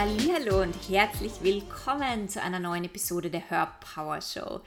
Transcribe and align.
Hallo 0.00 0.62
und 0.62 0.76
herzlich 0.88 1.32
willkommen 1.42 2.28
zu 2.28 2.40
einer 2.40 2.60
neuen 2.60 2.84
Episode 2.84 3.30
der 3.30 3.50
Her 3.50 3.74
Power 3.80 4.20
Show. 4.20 4.60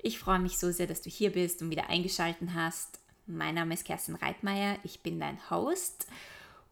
Ich 0.00 0.18
freue 0.18 0.38
mich 0.38 0.56
so 0.56 0.72
sehr, 0.72 0.86
dass 0.86 1.02
du 1.02 1.10
hier 1.10 1.30
bist 1.30 1.60
und 1.60 1.70
wieder 1.70 1.90
eingeschaltet 1.90 2.48
hast. 2.54 2.98
Mein 3.26 3.56
Name 3.56 3.74
ist 3.74 3.84
Kerstin 3.84 4.14
Reitmeier, 4.14 4.78
ich 4.84 5.00
bin 5.00 5.20
dein 5.20 5.50
Host 5.50 6.06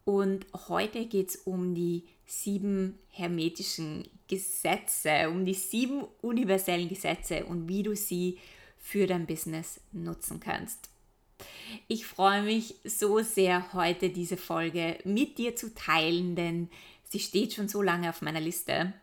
und 0.03 0.47
heute 0.67 1.05
geht 1.05 1.29
es 1.29 1.35
um 1.35 1.75
die 1.75 2.05
sieben 2.25 2.97
hermetischen 3.09 4.09
Gesetze, 4.27 5.29
um 5.29 5.45
die 5.45 5.53
sieben 5.53 6.03
universellen 6.23 6.89
Gesetze 6.89 7.45
und 7.45 7.67
wie 7.67 7.83
du 7.83 7.95
sie 7.95 8.39
für 8.79 9.05
dein 9.05 9.27
Business 9.27 9.79
nutzen 9.91 10.39
kannst. 10.39 10.89
Ich 11.87 12.07
freue 12.07 12.41
mich 12.41 12.73
so 12.83 13.19
sehr, 13.19 13.73
heute 13.73 14.09
diese 14.09 14.37
Folge 14.37 14.97
mit 15.03 15.37
dir 15.37 15.55
zu 15.55 15.75
teilen, 15.75 16.35
denn 16.35 16.69
sie 17.09 17.19
steht 17.19 17.53
schon 17.53 17.67
so 17.67 17.81
lange 17.81 18.09
auf 18.09 18.21
meiner 18.21 18.39
Liste. 18.39 18.93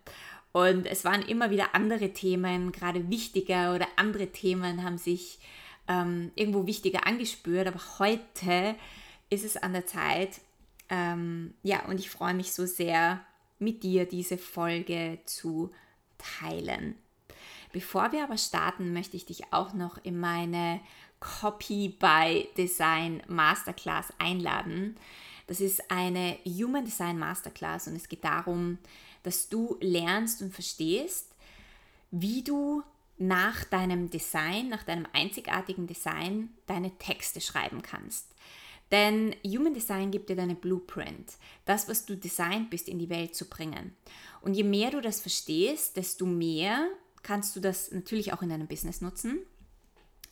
Und 0.53 0.87
es 0.87 1.05
waren 1.05 1.23
immer 1.23 1.51
wieder 1.51 1.75
andere 1.75 2.13
Themen, 2.13 2.71
gerade 2.71 3.11
wichtiger 3.11 3.75
oder 3.75 3.89
andere 3.97 4.29
Themen 4.29 4.85
haben 4.85 4.99
sich 4.99 5.41
ähm, 5.89 6.31
irgendwo 6.37 6.67
wichtiger 6.67 7.07
angespürt. 7.07 7.67
Aber 7.67 7.81
heute 7.99 8.77
ist 9.31 9.45
es 9.45 9.57
an 9.57 9.73
der 9.73 9.87
Zeit. 9.87 10.41
Ähm, 10.91 11.55
ja, 11.63 11.85
und 11.87 11.99
ich 11.99 12.11
freue 12.11 12.35
mich 12.35 12.53
so 12.53 12.67
sehr, 12.67 13.21
mit 13.59 13.83
dir 13.83 14.07
diese 14.07 14.39
Folge 14.39 15.19
zu 15.25 15.73
teilen. 16.19 16.97
Bevor 17.73 18.13
wir 18.13 18.23
aber 18.23 18.39
starten, 18.39 18.93
möchte 18.93 19.17
ich 19.17 19.27
dich 19.27 19.53
auch 19.53 19.73
noch 19.73 19.99
in 20.05 20.21
meine 20.21 20.81
Copy 21.19 21.89
by 21.89 22.49
Design 22.57 23.23
Masterclass 23.27 24.13
einladen. 24.19 24.97
Das 25.47 25.61
ist 25.61 25.91
eine 25.91 26.39
Human 26.45 26.85
Design 26.85 27.19
Masterclass 27.19 27.87
und 27.87 27.97
es 27.97 28.09
geht 28.09 28.25
darum, 28.25 28.79
dass 29.23 29.49
du 29.49 29.77
lernst 29.81 30.43
und 30.43 30.55
verstehst, 30.55 31.35
wie 32.11 32.43
du 32.43 32.83
nach 33.19 33.65
deinem 33.65 34.11
Design, 34.11 34.69
nach 34.69 34.83
deinem 34.83 35.07
einzigartigen 35.13 35.87
Design 35.87 36.51
deine 36.67 36.97
Texte 36.99 37.41
schreiben 37.41 37.83
kannst. 37.83 38.35
Denn 38.91 39.35
Human 39.45 39.75
Design 39.75 40.11
gibt 40.11 40.29
dir 40.29 40.37
deine 40.37 40.55
Blueprint, 40.55 41.33
das, 41.65 41.89
was 41.89 42.07
du 42.07 42.17
designt 42.17 42.71
bist, 42.71 42.89
in 42.89 42.99
die 42.99 43.09
Welt 43.09 43.35
zu 43.35 43.47
bringen. 43.47 43.97
Und 44.41 44.55
je 44.55 44.63
mehr 44.63 44.91
du 44.91 45.01
das 45.01 45.21
verstehst, 45.21 45.97
desto 45.97 46.27
mehr 46.27 46.89
kannst 47.23 47.57
du 47.57 47.61
das 47.61 47.91
natürlich 47.91 48.33
auch 48.33 48.43
in 48.43 48.51
deinem 48.51 48.67
Business 48.67 49.01
nutzen. 49.01 49.39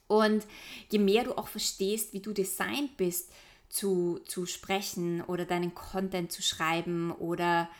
Und 0.06 0.46
je 0.90 0.98
mehr 0.98 1.24
du 1.24 1.36
auch 1.36 1.48
verstehst, 1.48 2.12
wie 2.12 2.20
du 2.20 2.32
designt 2.32 2.96
bist, 2.98 3.32
zu, 3.72 4.20
zu 4.26 4.44
sprechen 4.44 5.22
oder 5.22 5.46
deinen 5.46 5.74
Content 5.74 6.30
zu 6.30 6.42
schreiben 6.42 7.10
oder 7.10 7.70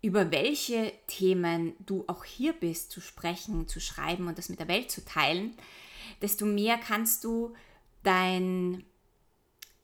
über 0.00 0.30
welche 0.30 0.92
Themen 1.08 1.74
du 1.84 2.04
auch 2.06 2.24
hier 2.24 2.52
bist, 2.52 2.92
zu 2.92 3.00
sprechen, 3.00 3.66
zu 3.66 3.80
schreiben 3.80 4.28
und 4.28 4.38
das 4.38 4.48
mit 4.48 4.60
der 4.60 4.68
Welt 4.68 4.92
zu 4.92 5.04
teilen, 5.04 5.56
desto 6.22 6.46
mehr 6.46 6.78
kannst 6.78 7.24
du 7.24 7.52
dein, 8.04 8.84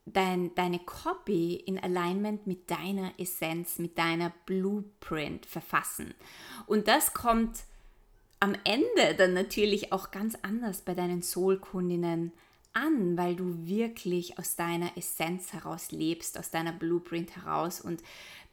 dein, 0.07 0.55
deine 0.55 0.79
Copy 0.79 1.57
in 1.57 1.81
Alignment 1.81 2.47
mit 2.47 2.71
deiner 2.71 3.13
Essenz, 3.19 3.81
mit 3.81 3.99
deiner 3.99 4.33
Blueprint 4.47 5.47
verfassen. 5.47 6.15
Und 6.67 6.87
das 6.87 7.13
kommt 7.13 7.65
am 8.39 8.55
Ende 8.63 9.17
dann 9.19 9.35
natürlich 9.35 9.93
auch 9.93 10.13
ganz 10.13 10.37
anders 10.43 10.83
bei 10.83 10.95
deinen 10.95 11.23
Soul-Kundinnen 11.23 12.33
an, 12.73 13.17
weil 13.17 13.37
du 13.37 13.67
wirklich 13.67 14.39
aus 14.39 14.57
deiner 14.57 14.97
Essenz 14.97 15.53
heraus 15.53 15.91
lebst, 15.91 16.39
aus 16.39 16.51
deiner 16.51 16.73
Blueprint 16.73 17.37
heraus 17.37 17.81
und 17.81 18.03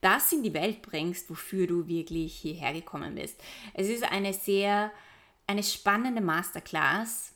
das 0.02 0.32
in 0.32 0.44
die 0.44 0.54
Welt 0.54 0.82
bringst, 0.82 1.30
wofür 1.30 1.68
du 1.68 1.88
wirklich 1.88 2.36
hierher 2.36 2.74
gekommen 2.74 3.16
bist. 3.16 3.40
Es 3.74 3.90
ist 3.90 4.04
eine 4.04 4.34
sehr, 4.34 4.92
eine 5.48 5.64
spannende 5.64 6.22
Masterclass. 6.22 7.34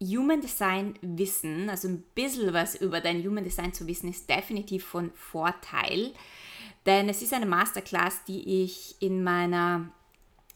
Human 0.00 0.40
Design 0.40 0.94
Wissen, 1.00 1.70
also 1.70 1.88
ein 1.88 2.02
bisschen 2.14 2.52
was 2.52 2.74
über 2.74 3.00
dein 3.00 3.24
Human 3.24 3.44
Design 3.44 3.72
zu 3.72 3.86
wissen, 3.86 4.10
ist 4.10 4.28
definitiv 4.28 4.84
von 4.84 5.12
Vorteil, 5.12 6.12
denn 6.86 7.08
es 7.08 7.22
ist 7.22 7.32
eine 7.32 7.46
Masterclass, 7.46 8.24
die 8.24 8.64
ich 8.64 8.96
in 9.00 9.22
meiner 9.22 9.92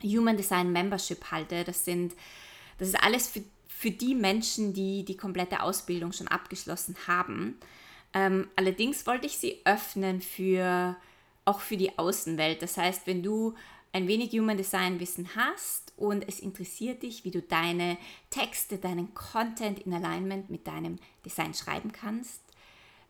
Human 0.02 0.36
Design 0.36 0.72
Membership 0.72 1.30
halte. 1.30 1.62
Das 1.62 1.84
sind, 1.84 2.14
das 2.78 2.88
ist 2.88 3.02
alles 3.02 3.28
für 3.28 3.44
für 3.78 3.90
die 3.90 4.14
Menschen, 4.14 4.72
die 4.72 5.04
die 5.04 5.18
komplette 5.18 5.60
Ausbildung 5.60 6.12
schon 6.12 6.28
abgeschlossen 6.28 6.96
haben. 7.06 7.58
Ähm, 8.14 8.48
allerdings 8.56 9.06
wollte 9.06 9.26
ich 9.26 9.36
sie 9.36 9.58
öffnen 9.66 10.22
für 10.22 10.96
auch 11.44 11.60
für 11.60 11.76
die 11.76 11.98
Außenwelt. 11.98 12.62
Das 12.62 12.78
heißt, 12.78 13.06
wenn 13.06 13.22
du 13.22 13.54
ein 13.92 14.08
wenig 14.08 14.32
Human 14.32 14.56
Design 14.56 14.98
Wissen 14.98 15.28
hast 15.36 15.92
und 15.98 16.26
es 16.26 16.40
interessiert 16.40 17.02
dich, 17.02 17.24
wie 17.24 17.30
du 17.30 17.42
deine 17.42 17.98
Texte, 18.30 18.78
deinen 18.78 19.12
Content 19.12 19.80
in 19.80 19.92
Alignment 19.92 20.48
mit 20.48 20.66
deinem 20.66 20.96
Design 21.26 21.52
schreiben 21.52 21.92
kannst, 21.92 22.40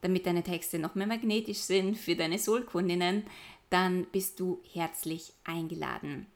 damit 0.01 0.27
deine 0.27 0.43
Texte 0.43 0.81
noch 0.81 0.97
mehr 0.97 1.07
magnetisch 1.07 1.59
sind 1.59 1.97
für 1.97 2.17
deine 2.17 2.41
Soulkundinnen, 2.41 3.25
dann 3.71 4.05
bist 4.07 4.41
du 4.41 4.61
herzlich 4.73 5.33
eingeladen. 5.45 6.27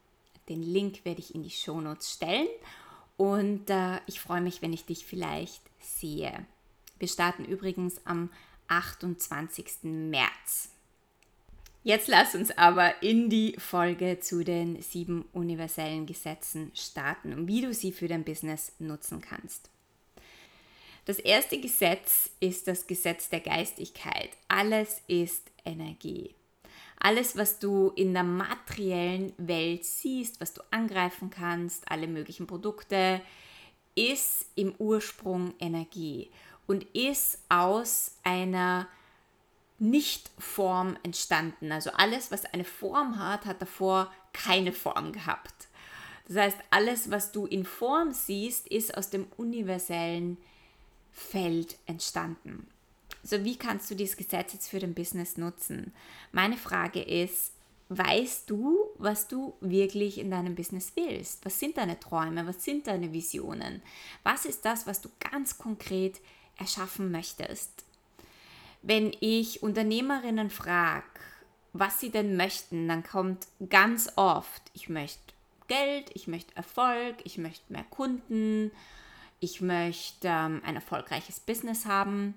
Den 0.49 0.63
Link 0.63 1.05
werde 1.05 1.21
ich 1.21 1.35
in 1.35 1.43
die 1.43 1.51
Shownotes 1.51 2.13
stellen 2.13 2.49
und 3.21 3.69
äh, 3.69 4.01
ich 4.07 4.19
freue 4.19 4.41
mich, 4.41 4.63
wenn 4.63 4.73
ich 4.73 4.87
dich 4.87 5.05
vielleicht 5.05 5.61
sehe. 5.79 6.47
Wir 6.99 7.07
starten 7.07 7.45
übrigens 7.45 8.01
am 8.07 8.31
28. 8.69 9.83
März. 9.83 10.71
Jetzt 11.83 12.09
lass 12.09 12.35
uns 12.35 12.51
aber 12.57 13.03
in 13.03 13.29
die 13.29 13.57
Folge 13.59 14.21
zu 14.21 14.43
den 14.43 14.81
sieben 14.81 15.27
universellen 15.35 16.07
Gesetzen 16.07 16.73
starten 16.75 17.35
und 17.35 17.47
wie 17.47 17.61
du 17.61 17.75
sie 17.75 17.93
für 17.93 18.09
dein 18.09 18.25
Business 18.25 18.73
nutzen 18.79 19.21
kannst. 19.21 19.69
Das 21.05 21.19
erste 21.19 21.61
Gesetz 21.61 22.31
ist 22.41 22.69
das 22.69 22.87
Gesetz 22.87 23.29
der 23.29 23.41
Geistigkeit. 23.41 24.31
Alles 24.49 25.03
ist 25.09 25.51
Energie. 25.67 26.35
Alles, 27.01 27.37
was 27.37 27.59
du 27.59 27.93
in 27.97 28.13
der 28.13 28.25
materiellen 28.25 29.33
Welt 29.39 29.85
siehst, 29.85 30.41
was 30.41 30.53
du 30.53 30.63
angreifen 30.71 31.31
kannst, 31.31 31.91
alle 31.91 32.07
möglichen 32.07 32.47
Produkte, 32.47 33.23
ist 33.95 34.47
im 34.55 34.75
Ursprung 34.79 35.55
Energie 35.59 36.31
und 36.67 36.85
ist 36.95 37.39
aus 37.49 38.17
einer 38.23 38.87
Nicht-Form 39.79 40.99
entstanden. 41.03 41.73
Also 41.73 41.91
alles, 41.93 42.31
was 42.31 42.45
eine 42.45 42.65
Form 42.65 43.19
hat, 43.19 43.47
hat 43.47 43.63
davor 43.63 44.13
keine 44.35 44.73
Form 44.73 45.13
gehabt. 45.13 45.69
Das 46.29 46.37
heißt, 46.37 46.59
alles, 46.71 47.11
was 47.11 47.33
du 47.33 47.47
in 47.47 47.65
Form 47.65 48.13
siehst, 48.13 48.69
ist 48.69 48.97
aus 48.97 49.09
dem 49.09 49.27
universellen 49.39 50.37
Feld 51.13 51.77
entstanden. 51.87 52.69
So, 53.23 53.45
wie 53.45 53.57
kannst 53.57 53.91
du 53.91 53.95
dieses 53.95 54.17
Gesetz 54.17 54.53
jetzt 54.53 54.69
für 54.69 54.79
dein 54.79 54.95
Business 54.95 55.37
nutzen? 55.37 55.93
Meine 56.33 56.57
Frage 56.57 57.03
ist, 57.03 57.53
weißt 57.91 58.49
du, 58.49 58.79
was 58.99 59.29
du 59.29 59.55
wirklich 59.61 60.19
in 60.19 60.31
deinem 60.31 60.55
Business 60.55 60.93
willst? 60.95 61.45
Was 61.45 61.59
sind 61.59 61.77
deine 61.77 61.99
Träume? 61.99 62.47
Was 62.47 62.65
sind 62.65 62.87
deine 62.87 63.13
Visionen? 63.13 63.83
Was 64.23 64.45
ist 64.45 64.65
das, 64.65 64.87
was 64.87 65.01
du 65.01 65.11
ganz 65.19 65.59
konkret 65.59 66.21
erschaffen 66.57 67.11
möchtest? 67.11 67.85
Wenn 68.83 69.15
ich 69.21 69.63
Unternehmerinnen 69.63 70.51
frage, 70.51 71.05
was 71.73 72.01
sie 72.01 72.11
denn 72.11 72.37
möchten, 72.37 72.89
dann 72.89 73.03
kommt 73.03 73.47
ganz 73.69 74.11
oft, 74.17 74.63
ich 74.73 74.89
möchte 74.89 75.21
Geld, 75.69 76.11
ich 76.15 76.27
möchte 76.27 76.57
Erfolg, 76.57 77.17
ich 77.25 77.39
möchte 77.39 77.73
mehr 77.73 77.85
Kunden, 77.91 78.71
ich 79.41 79.61
möchte 79.61 80.29
ähm, 80.29 80.63
ein 80.65 80.75
erfolgreiches 80.75 81.41
Business 81.41 81.87
haben. 81.87 82.35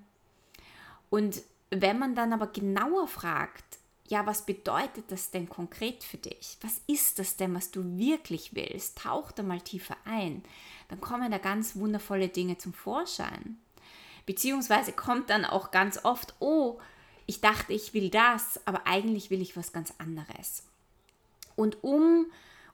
Und 1.14 1.44
wenn 1.70 2.00
man 2.00 2.16
dann 2.16 2.34
aber 2.34 2.48
genauer 2.48 3.08
fragt, 3.08 3.78
ja, 4.08 4.26
was 4.26 4.48
bedeutet 4.48 5.12
das 5.12 5.30
denn 5.30 5.48
konkret 5.48 6.04
für 6.04 6.18
dich? 6.18 6.58
Was 6.62 6.82
ist 6.88 7.20
das 7.20 7.36
denn, 7.36 7.54
was 7.54 7.70
du 7.70 8.00
wirklich 8.00 8.56
willst? 8.56 8.98
Tauch 8.98 9.32
da 9.32 9.44
mal 9.44 9.62
tiefer 9.62 9.96
ein. 10.06 10.44
Dann 10.88 11.02
kommen 11.02 11.30
da 11.30 11.38
ganz 11.38 11.76
wundervolle 11.76 12.30
Dinge 12.30 12.58
zum 12.58 12.74
Vorschein. 12.74 13.60
Beziehungsweise 14.26 14.92
kommt 14.92 15.30
dann 15.30 15.46
auch 15.46 15.70
ganz 15.70 16.04
oft, 16.04 16.34
oh, 16.40 16.80
ich 17.28 17.42
dachte, 17.42 17.74
ich 17.74 17.94
will 17.94 18.10
das, 18.10 18.60
aber 18.66 18.88
eigentlich 18.88 19.30
will 19.30 19.44
ich 19.44 19.56
was 19.56 19.72
ganz 19.72 19.94
anderes. 20.00 20.64
Und 21.56 21.84
um 21.84 22.26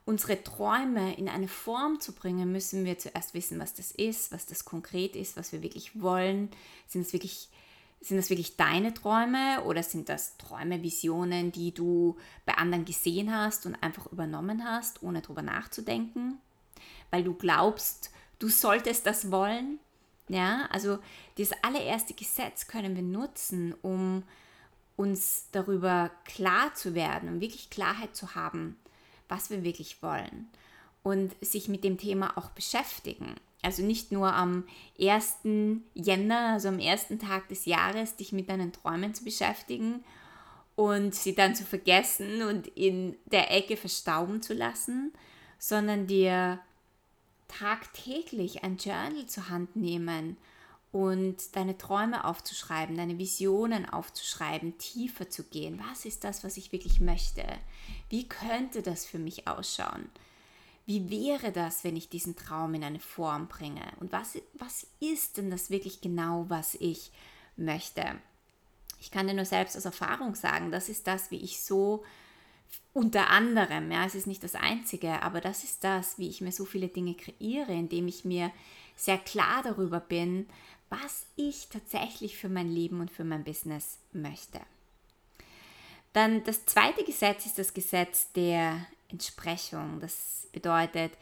unsere 0.06 0.42
Träume 0.42 1.14
in 1.18 1.28
eine 1.28 1.50
Form 1.50 2.00
zu 2.00 2.14
bringen, 2.14 2.54
müssen 2.54 2.86
wir 2.86 3.00
zuerst 3.00 3.34
wissen, 3.34 3.60
was 3.60 3.74
das 3.74 3.92
ist, 3.92 4.32
was 4.32 4.46
das 4.46 4.64
konkret 4.64 5.18
ist, 5.18 5.36
was 5.36 5.52
wir 5.52 5.62
wirklich 5.62 6.02
wollen. 6.02 6.50
Sind 6.88 7.02
es 7.02 7.12
wirklich 7.12 7.50
sind 8.02 8.18
das 8.18 8.30
wirklich 8.30 8.56
deine 8.56 8.94
Träume 8.94 9.64
oder 9.66 9.84
sind 9.84 10.10
das 10.10 10.38
Träume, 10.38 10.82
Visionen, 10.82 11.52
die 11.52 11.74
du 11.74 12.18
bei 12.46 12.54
anderen 12.54 12.86
gesehen 12.86 13.34
hast 13.36 13.66
und 13.66 13.76
einfach 13.76 14.08
übernommen 14.08 14.64
hast, 14.64 15.04
ohne 15.04 15.22
drüber 15.22 15.42
nachzudenken? 15.42 16.38
Weil 17.12 17.24
du 17.24 17.34
glaubst, 17.34 18.12
du 18.40 18.48
solltest 18.48 19.06
das 19.06 19.32
wollen? 19.32 19.80
Ja, 20.30 20.68
also 20.72 21.00
das 21.38 21.52
allererste 21.64 22.14
Gesetz 22.14 22.68
können 22.68 22.96
wir 22.96 23.04
nutzen, 23.04 23.74
um, 23.82 24.24
uns 24.96 25.48
darüber 25.52 26.12
klar 26.26 26.74
zu 26.76 26.94
werden 26.94 27.30
und 27.30 27.42
wirklich 27.42 27.70
Klarheit 27.70 28.16
zu 28.16 28.36
haben, 28.36 28.78
was 29.28 29.50
wir 29.50 29.64
wirklich 29.64 30.04
wollen 30.04 30.50
und 31.04 31.34
sich 31.42 31.70
mit 31.70 31.84
dem 31.84 31.98
Thema 31.98 32.38
auch 32.38 32.50
beschäftigen. 32.50 33.36
Also 33.62 33.84
nicht 33.84 34.12
nur 34.12 34.34
am 34.34 34.64
1. 35.00 35.40
Jänner, 35.94 36.54
also 36.54 36.70
am 36.70 36.80
ersten 36.80 37.20
Tag 37.20 37.50
des 37.50 37.66
Jahres, 37.66 38.16
dich 38.16 38.32
mit 38.32 38.50
deinen 38.50 38.72
Träumen 38.72 39.14
zu 39.14 39.24
beschäftigen 39.24 40.04
und 40.76 41.14
sie 41.14 41.36
dann 41.36 41.56
zu 41.56 41.66
vergessen 41.66 42.42
und 42.44 42.68
in 42.68 43.18
der 43.26 43.52
Ecke 43.52 43.76
verstauben 43.76 44.42
zu 44.42 44.54
lassen, 44.54 45.12
sondern 45.58 46.08
dir 46.08 46.60
tagtäglich 47.50 48.64
ein 48.64 48.78
Journal 48.78 49.26
zur 49.26 49.50
Hand 49.50 49.76
nehmen 49.76 50.38
und 50.92 51.56
deine 51.56 51.78
Träume 51.78 52.24
aufzuschreiben, 52.24 52.96
deine 52.96 53.18
Visionen 53.18 53.88
aufzuschreiben, 53.88 54.78
tiefer 54.78 55.30
zu 55.30 55.44
gehen. 55.44 55.82
Was 55.90 56.06
ist 56.06 56.24
das, 56.24 56.44
was 56.44 56.58
ich 56.58 56.72
wirklich 56.72 57.00
möchte? 57.00 57.44
Wie 58.10 58.28
könnte 58.28 58.82
das 58.82 59.06
für 59.06 59.20
mich 59.20 59.48
ausschauen? 59.48 60.10
Wie 60.90 61.12
wäre 61.12 61.52
das, 61.52 61.84
wenn 61.84 61.96
ich 61.96 62.10
diesen 62.10 62.36
Traum 62.36 62.74
in 62.74 62.84
eine 62.84 63.00
Form 63.00 63.48
bringe? 63.48 63.84
Und 64.00 64.12
was, 64.12 64.40
was 64.56 64.88
ist 65.00 65.38
denn 65.38 65.52
das 65.52 65.70
wirklich 65.70 66.02
genau, 66.02 66.46
was 66.48 66.74
ich 66.74 67.12
möchte? 67.58 68.16
Ich 69.00 69.12
kann 69.12 69.28
dir 69.28 69.36
nur 69.36 69.46
selbst 69.46 69.78
aus 69.78 69.86
Erfahrung 69.86 70.34
sagen, 70.34 70.72
das 70.72 70.90
ist 70.90 71.06
das, 71.06 71.30
wie 71.30 71.44
ich 71.44 71.62
so 71.62 72.04
unter 72.92 73.30
anderem, 73.30 73.92
ja, 73.92 74.04
es 74.04 74.16
ist 74.16 74.26
nicht 74.26 74.44
das 74.44 74.56
Einzige, 74.56 75.22
aber 75.22 75.42
das 75.42 75.64
ist 75.64 75.84
das, 75.84 76.18
wie 76.18 76.28
ich 76.28 76.42
mir 76.42 76.52
so 76.52 76.66
viele 76.66 76.88
Dinge 76.88 77.14
kreiere, 77.14 77.72
indem 77.72 78.08
ich 78.08 78.26
mir 78.26 78.52
sehr 78.96 79.20
klar 79.20 79.62
darüber 79.62 80.00
bin, 80.00 80.50
was 80.90 81.28
ich 81.36 81.68
tatsächlich 81.70 82.36
für 82.36 82.50
mein 82.50 82.72
Leben 82.72 83.00
und 83.00 83.12
für 83.12 83.24
mein 83.24 83.44
Business 83.44 84.00
möchte. 84.12 84.60
Dann 86.14 86.44
das 86.46 86.66
zweite 86.66 87.04
Gesetz 87.04 87.46
ist 87.46 87.60
das 87.60 87.76
Gesetz 87.76 88.32
der 88.32 88.88
Entsprechung. 89.10 90.00
Das 90.00 90.48
bedeutet, 90.52 91.14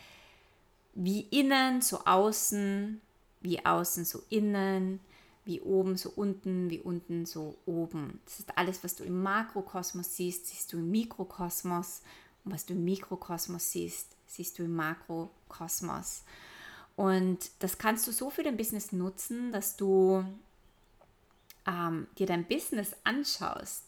wie 0.93 1.21
innen, 1.21 1.81
so 1.81 2.03
außen, 2.05 3.01
wie 3.41 3.65
außen, 3.65 4.05
so 4.05 4.23
innen, 4.29 4.99
wie 5.45 5.61
oben, 5.61 5.95
so 5.95 6.11
unten, 6.15 6.69
wie 6.69 6.79
unten, 6.79 7.25
so 7.25 7.55
oben. 7.65 8.19
Das 8.25 8.39
ist 8.39 8.57
alles, 8.57 8.83
was 8.83 8.95
du 8.95 9.03
im 9.03 9.21
Makrokosmos 9.21 10.15
siehst, 10.15 10.47
siehst 10.47 10.73
du 10.73 10.77
im 10.77 10.91
Mikrokosmos. 10.91 12.01
Und 12.43 12.53
was 12.53 12.65
du 12.65 12.73
im 12.73 12.83
Mikrokosmos 12.83 13.71
siehst, 13.71 14.07
siehst 14.25 14.59
du 14.59 14.63
im 14.63 14.75
Makrokosmos. 14.75 16.23
Und 16.95 17.51
das 17.59 17.77
kannst 17.77 18.07
du 18.07 18.11
so 18.11 18.29
für 18.29 18.43
dein 18.43 18.57
Business 18.57 18.91
nutzen, 18.91 19.51
dass 19.51 19.77
du 19.77 20.25
ähm, 21.67 22.07
dir 22.17 22.25
dein 22.25 22.45
Business 22.45 22.91
anschaust. 23.03 23.83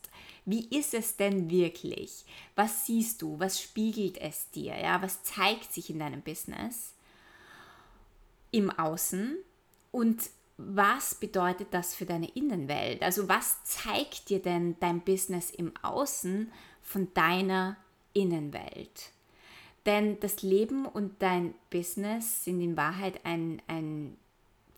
Wie 0.45 0.67
ist 0.75 0.93
es 0.93 1.15
denn 1.15 1.49
wirklich? 1.49 2.25
Was 2.55 2.85
siehst 2.85 3.21
du? 3.21 3.39
Was 3.39 3.61
spiegelt 3.61 4.17
es 4.17 4.49
dir? 4.51 4.77
Ja, 4.77 5.01
was 5.01 5.23
zeigt 5.23 5.71
sich 5.73 5.89
in 5.89 5.99
deinem 5.99 6.21
Business 6.21 6.93
im 8.51 8.69
Außen? 8.71 9.37
Und 9.91 10.29
was 10.57 11.15
bedeutet 11.15 11.69
das 11.71 11.95
für 11.95 12.05
deine 12.05 12.29
Innenwelt? 12.31 13.01
Also 13.01 13.29
was 13.29 13.63
zeigt 13.63 14.29
dir 14.29 14.41
denn 14.41 14.75
dein 14.79 15.01
Business 15.01 15.51
im 15.51 15.71
Außen 15.81 16.51
von 16.81 17.13
deiner 17.13 17.77
Innenwelt? 18.13 19.11
Denn 19.85 20.19
das 20.19 20.41
Leben 20.41 20.85
und 20.85 21.21
dein 21.21 21.55
Business 21.69 22.43
sind 22.43 22.61
in 22.61 22.75
Wahrheit 22.75 23.25
ein, 23.25 23.61
ein 23.67 24.17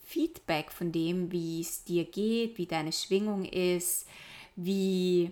Feedback 0.05 0.71
von 0.71 0.91
dem, 0.91 1.31
wie 1.31 1.61
es 1.61 1.83
dir 1.83 2.05
geht, 2.05 2.57
wie 2.57 2.67
deine 2.67 2.91
Schwingung 2.91 3.45
ist, 3.45 4.07
wie, 4.55 5.31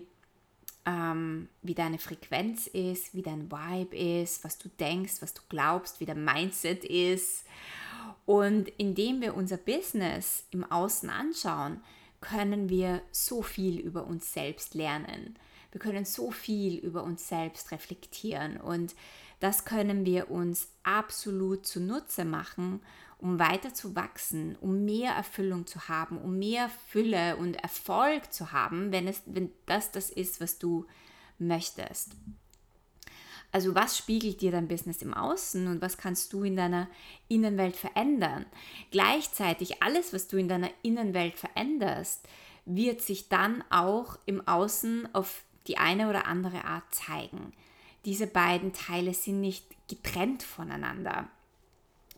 ähm, 0.86 1.48
wie 1.62 1.74
deine 1.74 1.98
Frequenz 1.98 2.66
ist, 2.66 3.14
wie 3.14 3.22
dein 3.22 3.50
Vibe 3.50 3.96
ist, 3.96 4.44
was 4.44 4.58
du 4.58 4.68
denkst, 4.68 5.20
was 5.20 5.34
du 5.34 5.42
glaubst, 5.48 6.00
wie 6.00 6.06
dein 6.06 6.24
Mindset 6.24 6.84
ist. 6.84 7.44
Und 8.26 8.68
indem 8.78 9.20
wir 9.20 9.34
unser 9.36 9.56
Business 9.56 10.44
im 10.50 10.64
Außen 10.64 11.10
anschauen, 11.10 11.80
können 12.20 12.68
wir 12.68 13.02
so 13.10 13.42
viel 13.42 13.80
über 13.80 14.06
uns 14.06 14.32
selbst 14.32 14.74
lernen. 14.74 15.36
Wir 15.72 15.80
können 15.80 16.04
so 16.04 16.30
viel 16.30 16.78
über 16.78 17.02
uns 17.02 17.28
selbst 17.28 17.70
reflektieren 17.70 18.56
und 18.56 18.94
das 19.38 19.64
können 19.64 20.04
wir 20.04 20.30
uns 20.30 20.68
absolut 20.82 21.66
zunutze 21.66 22.24
machen, 22.24 22.80
um 23.20 23.38
weiter 23.38 23.74
zu 23.74 23.94
wachsen, 23.94 24.56
um 24.60 24.84
mehr 24.84 25.12
Erfüllung 25.12 25.66
zu 25.66 25.88
haben, 25.88 26.18
um 26.18 26.38
mehr 26.38 26.70
Fülle 26.88 27.36
und 27.36 27.54
Erfolg 27.56 28.32
zu 28.32 28.52
haben, 28.52 28.92
wenn, 28.92 29.06
es, 29.06 29.22
wenn 29.26 29.50
das 29.66 29.92
das 29.92 30.10
ist, 30.10 30.40
was 30.40 30.58
du 30.58 30.86
möchtest. 31.38 32.12
Also 33.52 33.74
was 33.74 33.98
spiegelt 33.98 34.40
dir 34.40 34.52
dein 34.52 34.68
Business 34.68 35.02
im 35.02 35.12
Außen 35.12 35.66
und 35.66 35.82
was 35.82 35.98
kannst 35.98 36.32
du 36.32 36.44
in 36.44 36.56
deiner 36.56 36.88
Innenwelt 37.28 37.76
verändern? 37.76 38.46
Gleichzeitig 38.92 39.82
alles, 39.82 40.12
was 40.12 40.28
du 40.28 40.36
in 40.36 40.48
deiner 40.48 40.70
Innenwelt 40.82 41.36
veränderst, 41.36 42.28
wird 42.64 43.00
sich 43.02 43.28
dann 43.28 43.64
auch 43.70 44.18
im 44.26 44.46
Außen 44.46 45.12
auf 45.14 45.42
die 45.66 45.78
eine 45.78 46.08
oder 46.08 46.26
andere 46.26 46.64
Art 46.64 46.94
zeigen 46.94 47.52
diese 48.04 48.26
beiden 48.26 48.72
Teile 48.72 49.14
sind 49.14 49.40
nicht 49.40 49.66
getrennt 49.88 50.42
voneinander. 50.42 51.28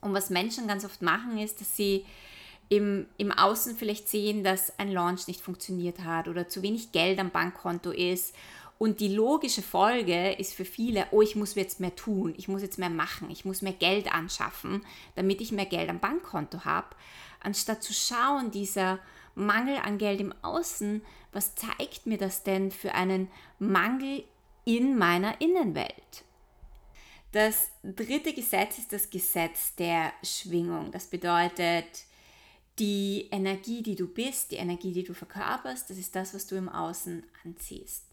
Und 0.02 0.12
was 0.12 0.28
Menschen 0.28 0.66
ganz 0.66 0.84
oft 0.84 1.00
machen, 1.00 1.38
ist, 1.38 1.60
dass 1.62 1.75
sie 1.76 2.04
im, 2.69 3.06
im 3.19 3.32
Außen 3.32 3.76
vielleicht 3.76 4.08
sehen, 4.08 4.44
dass 4.44 4.78
ein 4.78 4.90
Launch 4.90 5.26
nicht 5.28 5.40
funktioniert 5.40 6.00
hat 6.00 6.28
oder 6.28 6.49
zu 6.49 6.62
wenig 6.62 6.93
Geld 6.93 7.19
am 7.19 7.31
Bankkonto 7.31 7.90
ist. 7.90 8.34
Und 8.78 8.99
die 8.99 9.14
logische 9.14 9.62
Folge 9.62 10.32
ist 10.32 10.54
für 10.54 10.64
viele, 10.64 11.06
oh, 11.12 11.22
ich 11.22 11.37
muss 11.37 11.54
jetzt 11.54 11.78
mehr 11.78 11.94
tun, 11.94 12.34
ich 12.37 12.49
muss 12.49 12.62
jetzt 12.62 12.78
mehr 12.78 12.90
machen, 12.90 13.31
ich 13.31 13.44
muss 13.44 13.62
mehr 13.62 13.75
Geld 13.75 14.12
anschaffen, 14.12 14.84
damit 15.14 15.40
ich 15.40 15.52
mehr 15.52 15.66
Geld 15.66 15.88
am 15.88 16.00
Bankkonto 16.00 16.64
habe. 16.64 16.88
Anstatt 17.40 17.82
zu 17.82 17.93
schauen, 17.93 18.50
dieser 18.50 18.99
Mangel 19.37 19.76
an 19.76 19.99
Geld 19.99 20.20
im 20.20 20.34
Außen, 20.43 21.02
was 21.32 21.54
zeigt 21.54 22.06
mir 22.06 22.19
das 22.19 22.43
denn 22.43 22.70
für 22.70 22.94
einen 22.94 23.28
Mangel 23.58 24.25
in 24.64 24.99
meiner 24.99 25.40
Innenwelt. 25.40 26.25
Das 27.32 27.69
dritte 27.82 28.34
Gesetz 28.34 28.79
ist 28.79 28.93
das 28.93 29.08
Gesetz 29.08 29.75
der 29.75 30.12
Schwingung. 30.23 30.93
Das 30.93 31.06
bedeutet, 31.06 32.05
die 32.79 33.29
Energie, 33.31 33.82
die 33.82 33.96
du 33.96 34.06
bist, 34.06 34.50
die 34.50 34.56
Energie, 34.56 34.93
die 34.93 35.05
du 35.05 35.14
verkörperst, 35.14 35.88
das 35.88 35.96
ist 35.96 36.14
das, 36.14 36.34
was 36.34 36.46
du 36.46 36.56
im 36.56 36.69
Außen 36.69 37.25
anziehst. 37.44 38.04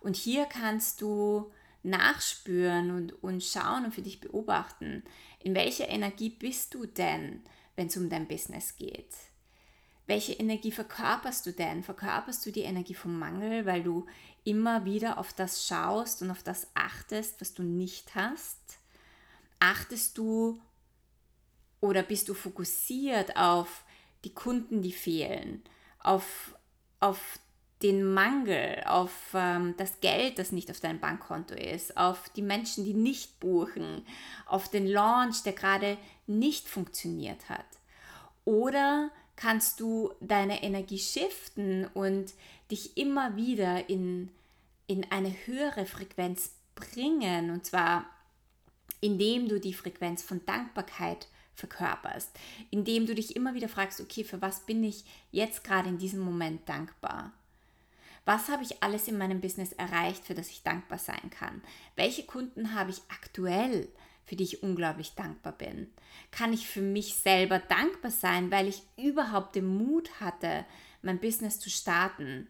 Und 0.00 0.16
hier 0.16 0.46
kannst 0.46 1.02
du 1.02 1.50
nachspüren 1.82 2.90
und, 2.90 3.22
und 3.22 3.42
schauen 3.42 3.84
und 3.84 3.94
für 3.94 4.02
dich 4.02 4.20
beobachten, 4.20 5.02
in 5.40 5.54
welcher 5.54 5.88
Energie 5.88 6.30
bist 6.30 6.74
du 6.74 6.86
denn, 6.86 7.42
wenn 7.76 7.88
es 7.88 7.96
um 7.96 8.08
dein 8.08 8.26
Business 8.26 8.76
geht. 8.76 9.14
Welche 10.06 10.32
Energie 10.32 10.72
verkörperst 10.72 11.46
du 11.46 11.52
denn? 11.52 11.82
Verkörperst 11.82 12.44
du 12.44 12.50
die 12.50 12.62
Energie 12.62 12.94
vom 12.94 13.18
Mangel, 13.18 13.66
weil 13.66 13.82
du 13.82 14.06
immer 14.44 14.84
wieder 14.84 15.18
auf 15.18 15.32
das 15.32 15.66
schaust 15.66 16.22
und 16.22 16.30
auf 16.30 16.42
das 16.42 16.66
achtest, 16.74 17.40
was 17.40 17.54
du 17.54 17.62
nicht 17.62 18.14
hast? 18.14 18.58
Achtest 19.60 20.18
du 20.18 20.60
oder 21.80 22.02
bist 22.02 22.28
du 22.28 22.34
fokussiert 22.34 23.36
auf 23.36 23.84
die 24.24 24.34
Kunden, 24.34 24.82
die 24.82 24.92
fehlen, 24.92 25.62
auf, 25.98 26.56
auf 27.00 27.38
den 27.82 28.04
Mangel, 28.14 28.82
auf 28.86 29.12
ähm, 29.34 29.74
das 29.76 30.00
Geld, 30.00 30.38
das 30.38 30.52
nicht 30.52 30.70
auf 30.70 30.78
deinem 30.78 31.00
Bankkonto 31.00 31.54
ist, 31.54 31.96
auf 31.96 32.28
die 32.30 32.42
Menschen, 32.42 32.84
die 32.84 32.94
nicht 32.94 33.40
buchen, 33.40 34.06
auf 34.46 34.68
den 34.68 34.86
Launch, 34.86 35.42
der 35.42 35.52
gerade 35.52 35.98
nicht 36.26 36.68
funktioniert 36.68 37.48
hat? 37.48 37.66
Oder 38.44 39.10
kannst 39.42 39.80
du 39.80 40.12
deine 40.20 40.62
Energie 40.62 41.00
shiften 41.00 41.86
und 41.94 42.32
dich 42.70 42.96
immer 42.96 43.34
wieder 43.34 43.88
in, 43.90 44.30
in 44.86 45.10
eine 45.10 45.34
höhere 45.46 45.84
Frequenz 45.84 46.52
bringen. 46.76 47.50
Und 47.50 47.66
zwar 47.66 48.06
indem 49.02 49.48
du 49.48 49.58
die 49.58 49.74
Frequenz 49.74 50.22
von 50.22 50.46
Dankbarkeit 50.46 51.26
verkörperst, 51.54 52.30
indem 52.70 53.04
du 53.04 53.14
dich 53.14 53.36
immer 53.36 53.52
wieder 53.52 53.68
fragst, 53.68 54.00
okay, 54.00 54.24
für 54.24 54.40
was 54.40 54.60
bin 54.60 54.82
ich 54.84 55.04
jetzt 55.32 55.64
gerade 55.64 55.88
in 55.88 55.98
diesem 55.98 56.20
Moment 56.20 56.66
dankbar? 56.68 57.32
Was 58.24 58.48
habe 58.48 58.62
ich 58.62 58.82
alles 58.82 59.08
in 59.08 59.18
meinem 59.18 59.40
Business 59.40 59.72
erreicht, 59.72 60.24
für 60.24 60.34
das 60.34 60.50
ich 60.50 60.62
dankbar 60.62 60.98
sein 60.98 61.30
kann? 61.30 61.60
Welche 61.96 62.22
Kunden 62.22 62.74
habe 62.74 62.92
ich 62.92 63.02
aktuell? 63.08 63.88
Für 64.24 64.36
die 64.36 64.44
ich 64.44 64.62
unglaublich 64.62 65.14
dankbar 65.14 65.52
bin? 65.52 65.88
Kann 66.30 66.52
ich 66.52 66.66
für 66.66 66.82
mich 66.82 67.14
selber 67.14 67.58
dankbar 67.58 68.10
sein, 68.10 68.50
weil 68.50 68.68
ich 68.68 68.82
überhaupt 68.96 69.54
den 69.56 69.66
Mut 69.66 70.20
hatte, 70.20 70.64
mein 71.02 71.20
Business 71.20 71.58
zu 71.58 71.70
starten? 71.70 72.46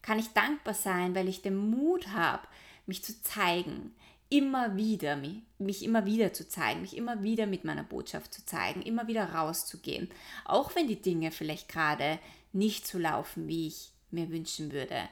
Kann 0.00 0.18
ich 0.18 0.28
dankbar 0.28 0.74
sein, 0.74 1.14
weil 1.14 1.28
ich 1.28 1.42
den 1.42 1.56
Mut 1.56 2.08
habe, 2.08 2.46
mich 2.86 3.04
zu 3.04 3.22
zeigen, 3.22 3.94
immer 4.32 4.76
wieder, 4.76 5.16
mich, 5.16 5.42
mich 5.58 5.84
immer 5.84 6.06
wieder 6.06 6.32
zu 6.32 6.48
zeigen, 6.48 6.80
mich 6.80 6.96
immer 6.96 7.22
wieder 7.22 7.46
mit 7.46 7.64
meiner 7.64 7.84
Botschaft 7.84 8.32
zu 8.32 8.44
zeigen, 8.46 8.80
immer 8.80 9.06
wieder 9.06 9.32
rauszugehen, 9.34 10.08
auch 10.46 10.74
wenn 10.74 10.88
die 10.88 11.00
Dinge 11.00 11.30
vielleicht 11.30 11.68
gerade 11.68 12.18
nicht 12.52 12.86
so 12.86 12.98
laufen, 12.98 13.46
wie 13.46 13.66
ich 13.66 13.90
mir 14.10 14.30
wünschen 14.30 14.72
würde. 14.72 15.08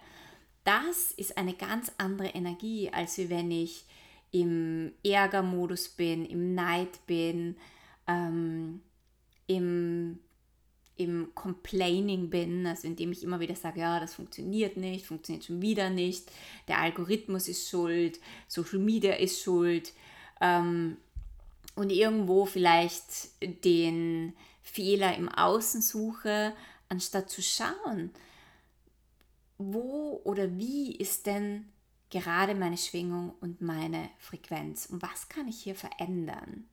das 0.65 1.11
ist 1.13 1.39
eine 1.39 1.55
ganz 1.55 1.91
andere 1.99 2.29
Energie, 2.29 2.91
als 2.93 3.19
wenn 3.19 3.51
ich 3.51 3.85
im 4.33 4.93
Ärgermodus 5.05 5.89
bin, 5.89 6.25
im 6.25 6.55
Neid 6.55 7.05
bin, 7.07 7.57
ähm, 8.07 8.81
im, 9.47 10.19
im 10.97 11.35
Complaining 11.35 12.31
bin, 12.31 12.67
also 12.67 12.87
indem 12.87 13.13
ich 13.13 13.25
immer 13.25 13.41
wieder 13.41 13.57
sage, 13.57 13.81
ja, 13.81 13.99
das 13.99 14.15
funktioniert 14.15 14.77
nicht, 14.77 15.07
funktioniert 15.07 15.45
schon 15.45 15.63
wieder 15.63 15.91
nicht, 15.91 16.31
der 16.69 16.79
Algorithmus 16.79 17.49
ist 17.49 17.69
schuld, 17.69 18.21
Social 18.47 18.79
Media 18.79 19.15
ist 19.15 19.43
schuld 19.43 19.93
ähm, 20.41 20.97
und 21.75 21.91
irgendwo 21.91 22.47
vielleicht 22.47 23.31
den 23.65 24.35
Fehler 24.63 25.17
im 25.17 25.29
Außen 25.29 25.83
suche, 25.83 26.53
anstatt 26.89 27.31
zu 27.31 27.43
schauen, 27.43 28.11
wo 29.59 30.21
oder 30.25 30.57
wie 30.57 30.95
ist 30.97 31.27
denn 31.27 31.67
gerade 32.11 32.55
meine 32.55 32.77
Schwingung 32.77 33.35
und 33.41 33.61
meine 33.61 34.11
Frequenz 34.19 34.87
und 34.87 35.03
was 35.03 35.29
kann 35.29 35.49
ich 35.49 35.61
hier 35.63 35.75
verändern? 35.75 36.65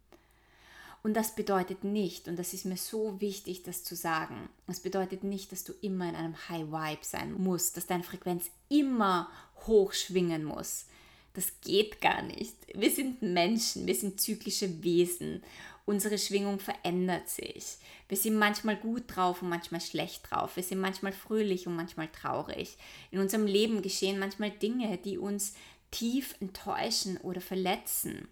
Und 1.04 1.14
das 1.14 1.36
bedeutet 1.36 1.84
nicht, 1.84 2.28
und 2.28 2.38
das 2.38 2.54
ist 2.54 2.66
mir 2.66 2.76
so 2.76 3.22
wichtig, 3.22 3.64
das 3.64 3.84
zu 3.84 3.96
sagen, 3.96 4.50
das 4.66 4.82
bedeutet 4.82 5.24
nicht, 5.24 5.52
dass 5.52 5.64
du 5.64 5.74
immer 5.82 6.10
in 6.10 6.16
einem 6.16 6.50
High 6.50 6.68
Vibe 6.68 7.04
sein 7.06 7.34
musst, 7.34 7.78
dass 7.78 7.86
deine 7.86 8.04
Frequenz 8.04 8.50
immer 8.68 9.30
hoch 9.68 9.94
schwingen 9.94 10.44
muss. 10.44 10.86
Das 11.34 11.54
geht 11.62 12.02
gar 12.02 12.24
nicht. 12.24 12.56
Wir 12.74 12.92
sind 12.92 13.22
Menschen, 13.22 13.86
wir 13.86 13.96
sind 13.96 14.20
zyklische 14.20 14.84
Wesen. 14.84 15.44
Unsere 15.88 16.18
Schwingung 16.18 16.60
verändert 16.60 17.30
sich. 17.30 17.78
Wir 18.10 18.18
sind 18.18 18.36
manchmal 18.38 18.76
gut 18.76 19.04
drauf 19.08 19.42
und 19.42 19.48
manchmal 19.48 19.80
schlecht 19.80 20.30
drauf. 20.30 20.58
Wir 20.58 20.64
sind 20.64 20.82
manchmal 20.82 21.14
fröhlich 21.14 21.66
und 21.66 21.78
manchmal 21.78 22.10
traurig. 22.10 22.76
In 23.10 23.20
unserem 23.20 23.48
Leben 23.48 23.82
geschehen 23.82 24.20
manchmal 24.20 24.52
Dinge, 24.52 24.98
die 24.98 25.18
uns 25.18 25.54
tief 25.90 26.36
enttäuschen 26.42 27.16
oder 27.20 27.40
verletzen. 27.40 28.28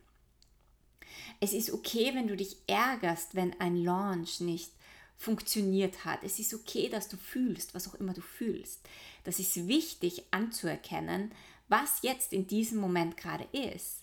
Es 1.40 1.54
ist 1.54 1.72
okay, 1.72 2.12
wenn 2.14 2.28
du 2.28 2.36
dich 2.36 2.58
ärgerst, 2.68 3.36
wenn 3.36 3.58
ein 3.62 3.78
Launch 3.78 4.42
nicht 4.42 4.72
funktioniert 5.18 6.04
hat. 6.04 6.26
Es 6.26 6.40
ist 6.40 6.54
okay, 6.54 6.90
dass 6.90 7.08
du 7.08 7.16
fühlst, 7.16 7.74
was 7.74 7.88
auch 7.88 7.96
immer 7.96 8.14
du 8.14 8.22
fühlst. 8.22 8.82
Das 9.24 9.40
ist 9.40 9.70
wichtig 9.70 10.24
anzuerkennen, 10.32 11.32
was 11.70 12.02
jetzt 12.02 12.34
in 12.34 12.48
diesem 12.48 12.80
Moment 12.80 13.16
gerade 13.16 13.46
ist. 13.54 14.02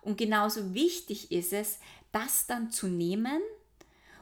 Und 0.00 0.16
genauso 0.16 0.72
wichtig 0.72 1.32
ist 1.32 1.52
es, 1.52 1.78
das 2.14 2.46
dann 2.46 2.70
zu 2.70 2.86
nehmen 2.86 3.40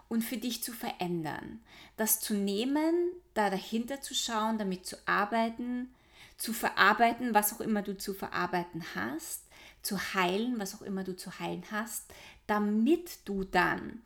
und 0.09 0.23
für 0.23 0.39
dich 0.39 0.63
zu 0.63 0.73
verändern. 0.73 1.61
Das 1.97 2.21
zu 2.21 2.35
nehmen, 2.35 3.13
da 3.35 3.51
dahinter 3.51 4.01
zu 4.01 4.15
schauen, 4.15 4.59
damit 4.59 4.87
zu 4.87 4.97
arbeiten, 5.07 5.95
zu 6.39 6.53
verarbeiten, 6.53 7.35
was 7.35 7.53
auch 7.53 7.61
immer 7.61 7.83
du 7.83 7.97
zu 7.97 8.15
verarbeiten 8.15 8.83
hast, 8.95 9.45
zu 9.83 9.99
heilen, 10.15 10.59
was 10.59 10.75
auch 10.75 10.83
immer 10.83 11.05
du 11.05 11.15
zu 11.17 11.39
heilen 11.39 11.65
hast, 11.71 12.13
damit 12.47 13.21
du 13.27 13.45
dann 13.45 14.03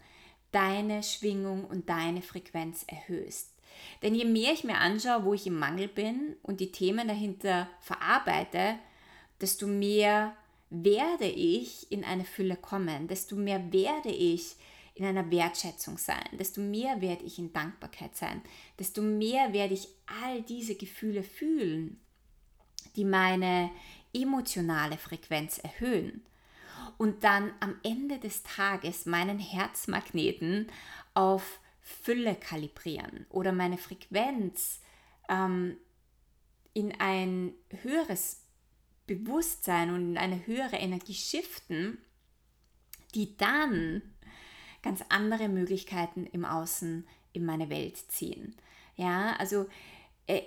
deine 0.51 1.03
Schwingung 1.03 1.65
und 1.65 1.89
deine 1.89 2.23
Frequenz 2.23 2.85
erhöhst. 2.89 3.53
Denn 4.03 4.15
je 4.15 4.25
mehr 4.25 4.53
ich 4.53 4.65
mir 4.65 4.79
anschaue, 4.79 5.25
wo 5.25 5.35
ich 5.35 5.47
im 5.47 5.59
Mangel 5.59 5.89
bin 5.89 6.37
und 6.43 6.61
die 6.61 6.73
Themen 6.73 7.07
dahinter 7.07 7.69
verarbeite, 7.81 8.77
desto 9.41 9.67
mehr 9.67 10.35
werde 10.71 11.27
ich 11.27 11.91
in 11.93 12.05
eine 12.05 12.25
Fülle 12.25 12.57
kommen, 12.57 13.09
desto 13.09 13.37
mehr 13.37 13.73
werde 13.73 14.11
ich 14.11 14.57
in 14.95 15.05
einer 15.05 15.31
Wertschätzung 15.31 15.99
sein, 15.99 16.25
desto 16.33 16.61
mehr 16.61 17.01
werde 17.01 17.25
ich 17.25 17.39
in 17.39 17.53
Dankbarkeit 17.53 18.17
sein, 18.17 18.41
desto 18.79 19.03
mehr 19.03 19.53
werde 19.53 19.75
ich 19.75 19.89
all 20.07 20.43
diese 20.43 20.75
Gefühle 20.75 21.23
fühlen, 21.23 22.01
die 22.97 23.05
meine 23.05 23.71
emotionale 24.15 24.97
Frequenz 24.97 25.59
erhöhen 25.59 26.25
und 26.97 27.25
dann 27.25 27.53
am 27.61 27.79
Ende 27.83 28.19
des 28.19 28.43
Tages 28.43 29.07
meinen 29.07 29.39
Herzmagneten 29.39 30.69
auf 31.15 31.61
Fülle 31.83 32.35
kalibrieren 32.35 33.27
oder 33.29 33.53
meine 33.53 33.79
Frequenz 33.79 34.81
ähm, 35.29 35.77
in 36.73 36.99
ein 37.01 37.53
höheres 37.83 38.46
Bewusstsein 39.07 39.91
und 39.91 40.11
in 40.11 40.19
eine 40.19 40.47
höhere 40.47 40.77
Energie 40.77 41.15
shiften, 41.15 41.99
die 43.15 43.37
dann 43.37 44.03
ganz 44.83 45.03
andere 45.09 45.49
Möglichkeiten 45.49 46.27
im 46.27 46.45
Außen 46.45 47.07
in 47.33 47.45
meine 47.45 47.71
Welt 47.71 47.97
ziehen. 48.09 48.55
Ja, 48.97 49.35
also 49.37 49.67
äh, 50.27 50.43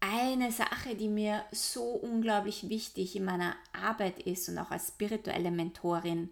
eine 0.00 0.52
Sache, 0.52 0.94
die 0.94 1.08
mir 1.08 1.44
so 1.50 1.82
unglaublich 1.82 2.68
wichtig 2.68 3.16
in 3.16 3.24
meiner 3.24 3.56
Arbeit 3.72 4.20
ist 4.20 4.48
und 4.48 4.58
auch 4.58 4.70
als 4.70 4.88
spirituelle 4.88 5.50
Mentorin 5.50 6.30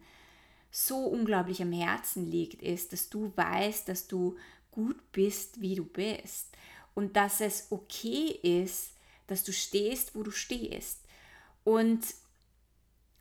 so 0.70 0.98
unglaublich 0.98 1.62
am 1.62 1.72
Herzen 1.72 2.30
liegt, 2.30 2.62
ist, 2.62 2.92
dass 2.92 3.08
du 3.08 3.32
weißt, 3.34 3.88
dass 3.88 4.06
du 4.06 4.36
gut 4.70 5.12
bist, 5.12 5.60
wie 5.60 5.74
du 5.74 5.84
bist 5.84 6.48
und 6.94 7.16
dass 7.16 7.40
es 7.40 7.68
okay 7.70 8.38
ist, 8.42 8.92
dass 9.26 9.42
du 9.42 9.52
stehst, 9.52 10.14
wo 10.14 10.22
du 10.22 10.30
stehst. 10.30 11.00
Und 11.66 12.06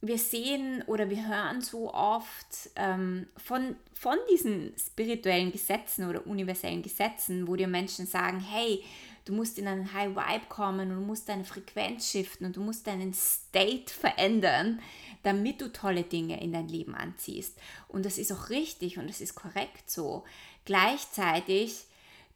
wir 0.01 0.19
sehen 0.19 0.83
oder 0.85 1.09
wir 1.09 1.27
hören 1.27 1.61
so 1.61 1.91
oft 1.91 2.69
ähm, 2.75 3.25
von, 3.37 3.75
von 3.91 4.17
diesen 4.31 4.71
spirituellen 4.77 5.51
Gesetzen 5.51 6.07
oder 6.07 6.27
universellen 6.27 6.83
Gesetzen, 6.83 7.47
wo 7.47 7.55
dir 7.55 7.67
Menschen 7.67 8.05
sagen, 8.05 8.39
hey, 8.39 8.83
du 9.25 9.33
musst 9.33 9.57
in 9.57 9.67
einen 9.67 9.91
High 9.93 10.15
Vibe 10.15 10.45
kommen 10.47 10.91
und 10.91 10.97
du 10.97 11.01
musst 11.01 11.27
deine 11.27 11.43
Frequenz 11.43 12.11
shiften 12.11 12.45
und 12.45 12.55
du 12.55 12.61
musst 12.61 12.85
deinen 12.85 13.15
State 13.15 13.91
verändern, 13.91 14.79
damit 15.23 15.59
du 15.59 15.73
tolle 15.73 16.03
Dinge 16.03 16.39
in 16.39 16.53
dein 16.53 16.67
Leben 16.67 16.93
anziehst. 16.93 17.57
Und 17.87 18.05
das 18.05 18.19
ist 18.19 18.31
auch 18.31 18.51
richtig 18.51 18.99
und 18.99 19.09
das 19.09 19.21
ist 19.21 19.33
korrekt 19.33 19.89
so. 19.89 20.23
Gleichzeitig 20.65 21.85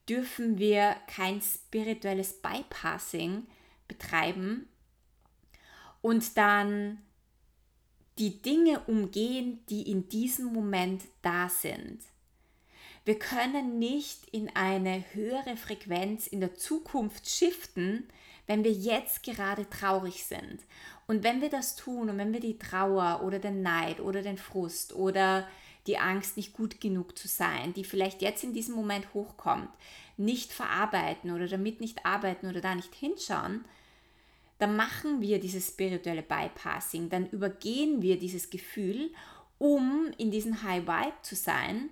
dürfen 0.09 0.57
wir 0.57 0.95
kein 1.05 1.39
spirituelles 1.39 2.33
Bypassing 2.33 3.45
betreiben 3.87 4.67
und 6.01 6.37
dann 6.37 6.99
die 8.17 8.41
Dinge 8.41 8.81
umgehen, 8.81 9.59
die 9.69 9.89
in 9.89 10.09
diesem 10.09 10.53
Moment 10.53 11.03
da 11.21 11.49
sind. 11.49 12.01
Wir 13.05 13.17
können 13.17 13.79
nicht 13.79 14.27
in 14.31 14.49
eine 14.55 15.03
höhere 15.13 15.55
Frequenz 15.55 16.27
in 16.27 16.41
der 16.41 16.55
Zukunft 16.55 17.29
shiften, 17.29 18.07
wenn 18.45 18.63
wir 18.63 18.71
jetzt 18.71 19.23
gerade 19.23 19.69
traurig 19.69 20.25
sind. 20.25 20.59
Und 21.07 21.23
wenn 21.23 21.41
wir 21.41 21.49
das 21.49 21.75
tun 21.75 22.09
und 22.09 22.17
wenn 22.17 22.33
wir 22.33 22.39
die 22.39 22.59
Trauer 22.59 23.21
oder 23.23 23.39
den 23.39 23.61
Neid 23.61 23.99
oder 23.99 24.21
den 24.21 24.37
Frust 24.37 24.93
oder 24.93 25.47
die 25.87 25.97
Angst, 25.97 26.37
nicht 26.37 26.53
gut 26.53 26.81
genug 26.81 27.17
zu 27.17 27.27
sein, 27.27 27.73
die 27.73 27.83
vielleicht 27.83 28.21
jetzt 28.21 28.43
in 28.43 28.53
diesem 28.53 28.75
Moment 28.75 29.13
hochkommt, 29.13 29.69
nicht 30.17 30.51
verarbeiten 30.51 31.31
oder 31.31 31.47
damit 31.47 31.79
nicht 31.79 32.05
arbeiten 32.05 32.47
oder 32.47 32.61
da 32.61 32.75
nicht 32.75 32.93
hinschauen, 32.93 33.65
dann 34.59 34.75
machen 34.75 35.21
wir 35.21 35.39
dieses 35.39 35.69
spirituelle 35.69 36.21
Bypassing, 36.21 37.09
dann 37.09 37.29
übergehen 37.29 38.01
wir 38.01 38.19
dieses 38.19 38.49
Gefühl, 38.49 39.11
um 39.57 40.11
in 40.17 40.31
diesem 40.31 40.61
High 40.63 40.85
Vibe 40.85 41.21
zu 41.21 41.35
sein, 41.35 41.89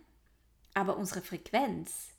aber 0.74 0.98
unsere 0.98 1.22
Frequenz 1.22 2.10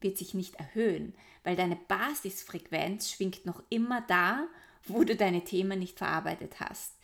wird 0.00 0.18
sich 0.18 0.34
nicht 0.34 0.56
erhöhen, 0.56 1.14
weil 1.44 1.54
deine 1.54 1.76
Basisfrequenz 1.76 3.10
schwingt 3.10 3.46
noch 3.46 3.62
immer 3.68 4.00
da, 4.02 4.48
wo 4.84 5.04
du 5.04 5.14
deine 5.14 5.44
Themen 5.44 5.78
nicht 5.78 5.98
verarbeitet 5.98 6.60
hast. 6.60 6.94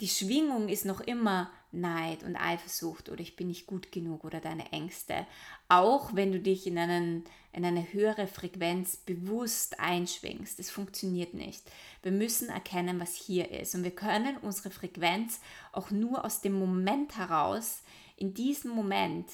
Die 0.00 0.08
Schwingung 0.08 0.68
ist 0.68 0.84
noch 0.84 1.00
immer 1.00 1.50
Neid 1.72 2.22
und 2.22 2.36
Eifersucht 2.36 3.08
oder 3.08 3.20
ich 3.20 3.36
bin 3.36 3.48
nicht 3.48 3.66
gut 3.66 3.92
genug 3.92 4.24
oder 4.24 4.40
deine 4.40 4.70
Ängste. 4.72 5.26
Auch 5.68 6.14
wenn 6.14 6.32
du 6.32 6.38
dich 6.38 6.66
in, 6.66 6.76
einen, 6.76 7.24
in 7.52 7.64
eine 7.64 7.92
höhere 7.92 8.26
Frequenz 8.26 8.96
bewusst 8.96 9.80
einschwingst. 9.80 10.58
Das 10.58 10.70
funktioniert 10.70 11.34
nicht. 11.34 11.62
Wir 12.02 12.12
müssen 12.12 12.48
erkennen, 12.48 13.00
was 13.00 13.14
hier 13.14 13.50
ist. 13.50 13.74
Und 13.74 13.84
wir 13.84 13.94
können 13.94 14.36
unsere 14.38 14.70
Frequenz 14.70 15.40
auch 15.72 15.90
nur 15.90 16.24
aus 16.24 16.42
dem 16.42 16.52
Moment 16.52 17.16
heraus, 17.16 17.82
in 18.16 18.34
diesem 18.34 18.70
Moment, 18.72 19.26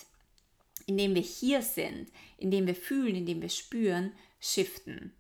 in 0.87 0.97
dem 0.97 1.15
wir 1.15 1.23
hier 1.23 1.61
sind, 1.61 2.09
in 2.39 2.51
dem 2.51 2.67
wir 2.67 2.77
fühlen, 2.77 3.17
in 3.17 3.27
dem 3.27 3.43
wir 3.43 3.51
spüren, 3.51 4.13
shiften. 4.41 5.13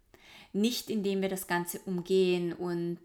Nicht 0.52 0.88
indem 0.88 1.20
wir 1.20 1.28
das 1.28 1.46
Ganze 1.46 1.80
umgehen 1.80 2.52
und 2.52 3.00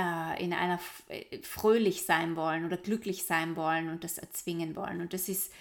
äh, 0.00 0.42
in 0.42 0.52
einer 0.52 0.80
äh, 1.08 1.42
fröhlich 1.42 2.06
sein 2.06 2.36
wollen 2.36 2.64
oder 2.64 2.76
glücklich 2.76 3.24
sein 3.26 3.56
wollen 3.56 3.90
und 3.90 4.02
das 4.02 4.16
erzwingen 4.18 4.74
wollen. 4.76 5.00
Und 5.00 5.12
das 5.12 5.28
ist 5.28 5.52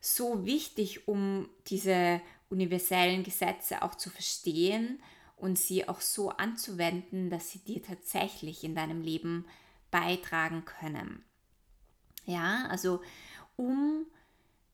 so 0.00 0.44
wichtig, 0.44 1.08
um 1.08 1.48
diese 1.68 2.20
universellen 2.50 3.22
Gesetze 3.22 3.82
auch 3.82 3.94
zu 3.94 4.10
verstehen 4.10 5.00
und 5.36 5.58
sie 5.58 5.88
auch 5.88 6.00
so 6.00 6.30
anzuwenden, 6.30 7.30
dass 7.30 7.50
sie 7.50 7.58
dir 7.60 7.82
tatsächlich 7.82 8.64
in 8.64 8.74
deinem 8.74 9.00
Leben 9.00 9.46
beitragen 9.90 10.64
können. 10.64 11.24
Ja, 12.26 12.66
also 12.68 13.00
um 13.56 14.06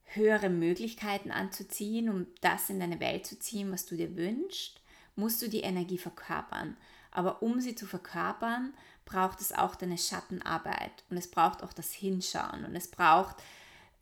höhere 0.05 0.51
Möglichkeiten 0.51 1.31
anzuziehen, 1.31 2.09
um 2.09 2.27
das 2.41 2.71
in 2.71 2.81
deine 2.81 3.01
Welt 3.01 3.27
zu 3.27 3.39
ziehen, 3.39 3.71
was 3.73 3.87
du 3.87 3.97
dir 3.97 4.17
wünschst, 4.17 4.81
musst 5.15 5.41
du 5.43 5.49
die 5.49 5.61
Energie 5.61 5.99
verkörpern. 5.99 6.77
Aber 7.13 7.43
um 7.43 7.61
sie 7.61 7.75
zu 7.75 7.87
verkörpern, 7.87 8.73
braucht 9.13 9.41
es 9.41 9.53
auch 9.53 9.75
deine 9.75 9.99
Schattenarbeit 9.99 11.05
und 11.11 11.17
es 11.17 11.31
braucht 11.31 11.63
auch 11.63 11.73
das 11.73 11.93
Hinschauen 11.93 12.65
und 12.65 12.75
es 12.75 12.89
braucht 12.91 13.37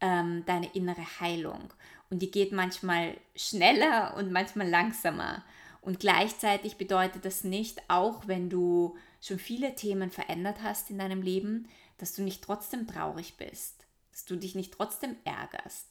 ähm, 0.00 0.44
deine 0.46 0.72
innere 0.74 1.04
Heilung. 1.20 1.72
Und 2.10 2.20
die 2.20 2.30
geht 2.30 2.52
manchmal 2.52 3.16
schneller 3.34 4.14
und 4.16 4.32
manchmal 4.32 4.68
langsamer. 4.68 5.44
Und 5.80 6.00
gleichzeitig 6.00 6.76
bedeutet 6.76 7.24
das 7.24 7.44
nicht, 7.44 7.82
auch 7.88 8.26
wenn 8.28 8.50
du 8.50 8.96
schon 9.20 9.38
viele 9.38 9.74
Themen 9.74 10.10
verändert 10.10 10.58
hast 10.62 10.90
in 10.90 10.98
deinem 10.98 11.22
Leben, 11.22 11.68
dass 11.98 12.14
du 12.14 12.22
nicht 12.22 12.42
trotzdem 12.42 12.86
traurig 12.86 13.36
bist, 13.36 13.86
dass 14.12 14.24
du 14.24 14.36
dich 14.36 14.54
nicht 14.54 14.72
trotzdem 14.72 15.16
ärgerst. 15.24 15.86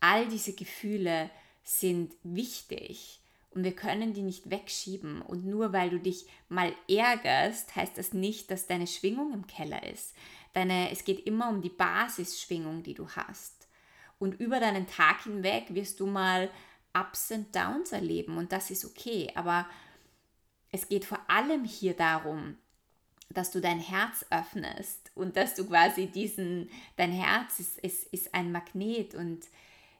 All 0.00 0.28
diese 0.28 0.54
Gefühle 0.54 1.30
sind 1.62 2.14
wichtig 2.22 3.21
und 3.54 3.64
wir 3.64 3.74
können 3.74 4.14
die 4.14 4.22
nicht 4.22 4.50
wegschieben. 4.50 5.22
Und 5.22 5.44
nur 5.44 5.72
weil 5.72 5.90
du 5.90 5.98
dich 5.98 6.26
mal 6.48 6.74
ärgerst, 6.88 7.74
heißt 7.76 7.98
das 7.98 8.12
nicht, 8.12 8.50
dass 8.50 8.66
deine 8.66 8.86
Schwingung 8.86 9.32
im 9.32 9.46
Keller 9.46 9.82
ist. 9.90 10.14
Deine, 10.54 10.90
es 10.90 11.04
geht 11.04 11.26
immer 11.26 11.48
um 11.48 11.62
die 11.62 11.70
Basisschwingung, 11.70 12.82
die 12.82 12.94
du 12.94 13.08
hast. 13.08 13.68
Und 14.18 14.38
über 14.40 14.60
deinen 14.60 14.86
Tag 14.86 15.24
hinweg 15.24 15.66
wirst 15.70 16.00
du 16.00 16.06
mal 16.06 16.50
Ups 16.94 17.30
und 17.30 17.54
Downs 17.54 17.92
erleben 17.92 18.36
und 18.36 18.52
das 18.52 18.70
ist 18.70 18.84
okay. 18.84 19.30
Aber 19.34 19.66
es 20.70 20.88
geht 20.88 21.04
vor 21.04 21.18
allem 21.28 21.64
hier 21.64 21.94
darum, 21.94 22.56
dass 23.30 23.50
du 23.50 23.60
dein 23.60 23.80
Herz 23.80 24.24
öffnest 24.30 25.10
und 25.14 25.36
dass 25.36 25.54
du 25.54 25.66
quasi 25.66 26.06
diesen, 26.06 26.70
dein 26.96 27.12
Herz 27.12 27.58
ist, 27.58 27.78
ist, 27.78 28.04
ist 28.12 28.34
ein 28.34 28.52
Magnet 28.52 29.14
und 29.14 29.46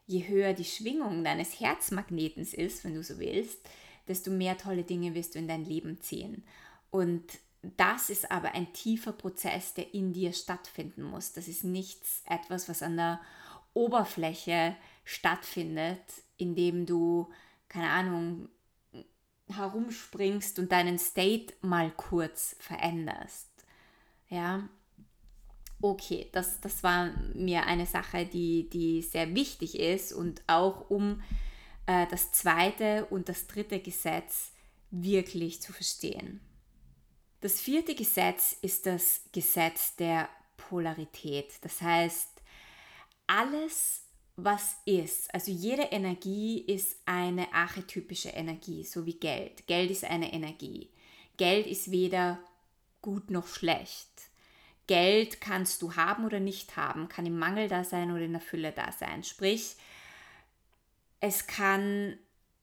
je 0.05 0.27
höher 0.27 0.53
die 0.53 0.65
Schwingung 0.65 1.23
deines 1.23 1.59
Herzmagnetens 1.59 2.53
ist, 2.53 2.83
wenn 2.83 2.95
du 2.95 3.03
so 3.03 3.19
willst, 3.19 3.59
desto 4.07 4.31
mehr 4.31 4.57
tolle 4.57 4.83
Dinge 4.83 5.15
wirst 5.15 5.35
du 5.35 5.39
in 5.39 5.47
dein 5.47 5.65
Leben 5.65 6.01
ziehen. 6.01 6.43
Und 6.91 7.23
das 7.77 8.09
ist 8.09 8.29
aber 8.29 8.53
ein 8.53 8.73
tiefer 8.73 9.13
Prozess, 9.13 9.73
der 9.73 9.93
in 9.93 10.11
dir 10.13 10.33
stattfinden 10.33 11.03
muss. 11.03 11.31
Das 11.31 11.47
ist 11.47 11.63
nichts 11.63 12.21
etwas, 12.27 12.67
was 12.67 12.83
an 12.83 12.97
der 12.97 13.21
Oberfläche 13.73 14.75
stattfindet, 15.05 16.01
indem 16.37 16.85
du, 16.85 17.29
keine 17.69 17.89
Ahnung, 17.89 18.49
herumspringst 19.47 20.59
und 20.59 20.71
deinen 20.71 20.99
State 20.99 21.53
mal 21.61 21.91
kurz 21.91 22.55
veränderst. 22.59 23.49
Ja, 24.29 24.67
okay, 25.83 26.29
das, 26.31 26.61
das 26.61 26.81
war 26.81 27.11
mir 27.33 27.65
eine 27.65 27.85
Sache, 27.85 28.25
die, 28.25 28.69
die 28.69 29.01
sehr 29.01 29.35
wichtig 29.35 29.77
ist 29.77 30.13
und 30.13 30.41
auch 30.47 30.89
um 30.89 31.21
äh, 31.85 32.07
das 32.09 32.31
zweite 32.31 33.05
und 33.09 33.27
das 33.27 33.47
dritte 33.47 33.79
Gesetz 33.79 34.53
wirklich 34.91 35.61
zu 35.61 35.73
verstehen. 35.73 36.39
Das 37.41 37.59
vierte 37.59 37.95
Gesetz 37.95 38.55
ist 38.61 38.85
das 38.85 39.23
Gesetz 39.33 39.97
der 39.97 40.29
Polarität. 40.55 41.51
Das 41.61 41.81
heißt, 41.81 42.29
alles, 43.27 44.03
was 44.37 44.77
ist, 44.85 45.33
also 45.33 45.51
jede 45.51 45.83
Energie 45.83 46.61
ist 46.61 46.95
eine 47.05 47.53
archetypische 47.53 48.29
Energie, 48.29 48.85
so 48.85 49.05
wie 49.05 49.19
Geld. 49.19 49.67
Geld 49.67 49.91
ist 49.91 50.05
eine 50.05 50.31
Energie. 50.31 50.91
Geld 51.35 51.67
ist 51.67 51.91
weder 51.91 52.39
gut 53.01 53.29
noch 53.29 53.47
schlecht. 53.47 54.32
Geld 54.87 55.39
kannst 55.39 55.81
du 55.81 55.95
haben 55.95 56.25
oder 56.25 56.39
nicht 56.39 56.75
haben, 56.75 57.07
kann 57.07 57.25
im 57.25 57.39
Mangel 57.39 57.67
da 57.67 57.83
sein 57.83 58.11
oder 58.11 58.21
in 58.21 58.33
der 58.33 58.41
Fülle 58.41 58.71
da 58.71 58.91
sein. 58.91 59.23
Sprich, 59.23 59.75
es 61.19 61.47
kann 61.47 62.17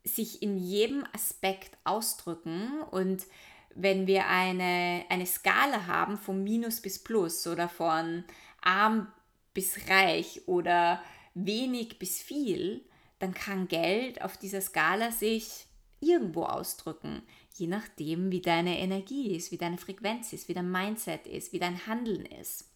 sich 0.04 0.42
in 0.42 0.58
jedem 0.58 1.06
Aspekt 1.12 1.76
ausdrücken 1.84 2.82
und 2.90 3.26
wenn 3.74 4.06
wir 4.06 4.26
eine, 4.26 5.04
eine 5.08 5.26
Skala 5.26 5.86
haben 5.86 6.18
von 6.18 6.42
Minus 6.42 6.80
bis 6.80 6.98
Plus 6.98 7.46
oder 7.46 7.68
von 7.68 8.24
arm 8.60 9.10
bis 9.54 9.88
reich 9.88 10.42
oder 10.46 11.02
wenig 11.34 11.98
bis 11.98 12.20
viel, 12.20 12.84
dann 13.18 13.32
kann 13.32 13.68
Geld 13.68 14.22
auf 14.22 14.36
dieser 14.36 14.60
Skala 14.60 15.12
sich 15.12 15.66
irgendwo 16.00 16.44
ausdrücken 16.44 17.22
je 17.56 17.66
nachdem, 17.66 18.30
wie 18.30 18.40
deine 18.40 18.78
Energie 18.78 19.34
ist, 19.34 19.52
wie 19.52 19.58
deine 19.58 19.78
Frequenz 19.78 20.32
ist, 20.32 20.48
wie 20.48 20.54
dein 20.54 20.70
Mindset 20.70 21.26
ist, 21.26 21.52
wie 21.52 21.58
dein 21.58 21.86
Handeln 21.86 22.24
ist. 22.26 22.70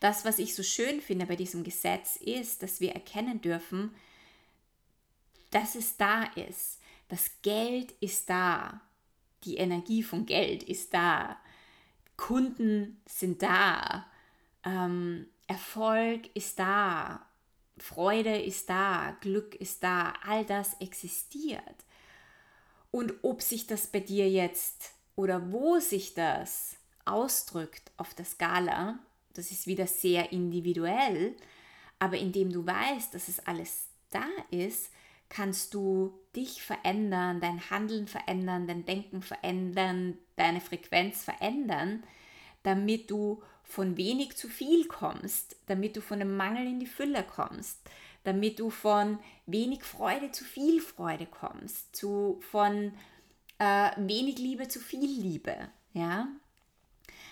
Das, 0.00 0.24
was 0.24 0.38
ich 0.38 0.54
so 0.54 0.62
schön 0.62 1.00
finde 1.00 1.26
bei 1.26 1.36
diesem 1.36 1.64
Gesetz, 1.64 2.16
ist, 2.16 2.62
dass 2.62 2.80
wir 2.80 2.92
erkennen 2.92 3.40
dürfen, 3.40 3.94
dass 5.50 5.74
es 5.76 5.96
da 5.96 6.24
ist. 6.34 6.80
Das 7.08 7.30
Geld 7.42 7.92
ist 8.00 8.28
da. 8.28 8.80
Die 9.44 9.56
Energie 9.56 10.02
von 10.02 10.26
Geld 10.26 10.62
ist 10.62 10.92
da. 10.92 11.36
Kunden 12.16 13.00
sind 13.06 13.42
da. 13.42 14.06
Ähm, 14.64 15.26
Erfolg 15.46 16.28
ist 16.34 16.58
da. 16.58 17.24
Freude 17.78 18.36
ist 18.36 18.68
da. 18.68 19.16
Glück 19.20 19.54
ist 19.54 19.82
da. 19.82 20.14
All 20.26 20.44
das 20.44 20.74
existiert. 20.80 21.84
Und 22.94 23.12
ob 23.22 23.42
sich 23.42 23.66
das 23.66 23.88
bei 23.88 23.98
dir 23.98 24.30
jetzt 24.30 24.92
oder 25.16 25.50
wo 25.50 25.80
sich 25.80 26.14
das 26.14 26.76
ausdrückt 27.04 27.90
auf 27.96 28.14
der 28.14 28.24
Skala, 28.24 29.00
das 29.32 29.50
ist 29.50 29.66
wieder 29.66 29.88
sehr 29.88 30.30
individuell, 30.30 31.34
aber 31.98 32.18
indem 32.18 32.52
du 32.52 32.64
weißt, 32.64 33.12
dass 33.12 33.26
es 33.26 33.44
alles 33.48 33.88
da 34.10 34.28
ist, 34.52 34.92
kannst 35.28 35.74
du 35.74 36.16
dich 36.36 36.62
verändern, 36.62 37.40
dein 37.40 37.68
Handeln 37.68 38.06
verändern, 38.06 38.68
dein 38.68 38.84
Denken 38.84 39.22
verändern, 39.22 40.16
deine 40.36 40.60
Frequenz 40.60 41.24
verändern, 41.24 42.04
damit 42.62 43.10
du 43.10 43.42
von 43.64 43.96
wenig 43.96 44.36
zu 44.36 44.48
viel 44.48 44.86
kommst, 44.86 45.56
damit 45.66 45.96
du 45.96 46.00
von 46.00 46.20
dem 46.20 46.36
Mangel 46.36 46.64
in 46.64 46.78
die 46.78 46.86
Fülle 46.86 47.24
kommst, 47.24 47.80
damit 48.24 48.58
du 48.58 48.70
von 48.70 49.18
wenig 49.46 49.84
Freude 49.84 50.32
zu 50.32 50.44
viel 50.44 50.80
Freude 50.80 51.26
kommst, 51.26 51.94
zu, 51.94 52.40
von 52.50 52.92
äh, 53.58 53.90
wenig 53.96 54.38
Liebe 54.38 54.66
zu 54.68 54.80
viel 54.80 55.06
Liebe. 55.06 55.56
Ja? 55.92 56.28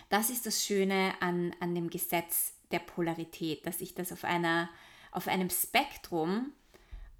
Das 0.09 0.29
ist 0.29 0.45
das 0.45 0.63
Schöne 0.63 1.13
an, 1.19 1.55
an 1.59 1.75
dem 1.75 1.89
Gesetz 1.89 2.53
der 2.71 2.79
Polarität, 2.79 3.65
dass 3.65 3.81
ich 3.81 3.95
das 3.95 4.11
auf, 4.11 4.23
einer, 4.23 4.69
auf 5.11 5.27
einem 5.27 5.49
Spektrum, 5.49 6.51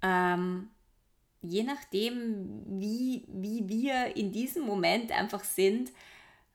ähm, 0.02 0.70
je 1.42 1.62
nachdem, 1.64 2.62
wie, 2.80 3.24
wie 3.28 3.68
wir 3.68 4.16
in 4.16 4.32
diesem 4.32 4.64
Moment 4.64 5.12
einfach 5.12 5.44
sind, 5.44 5.90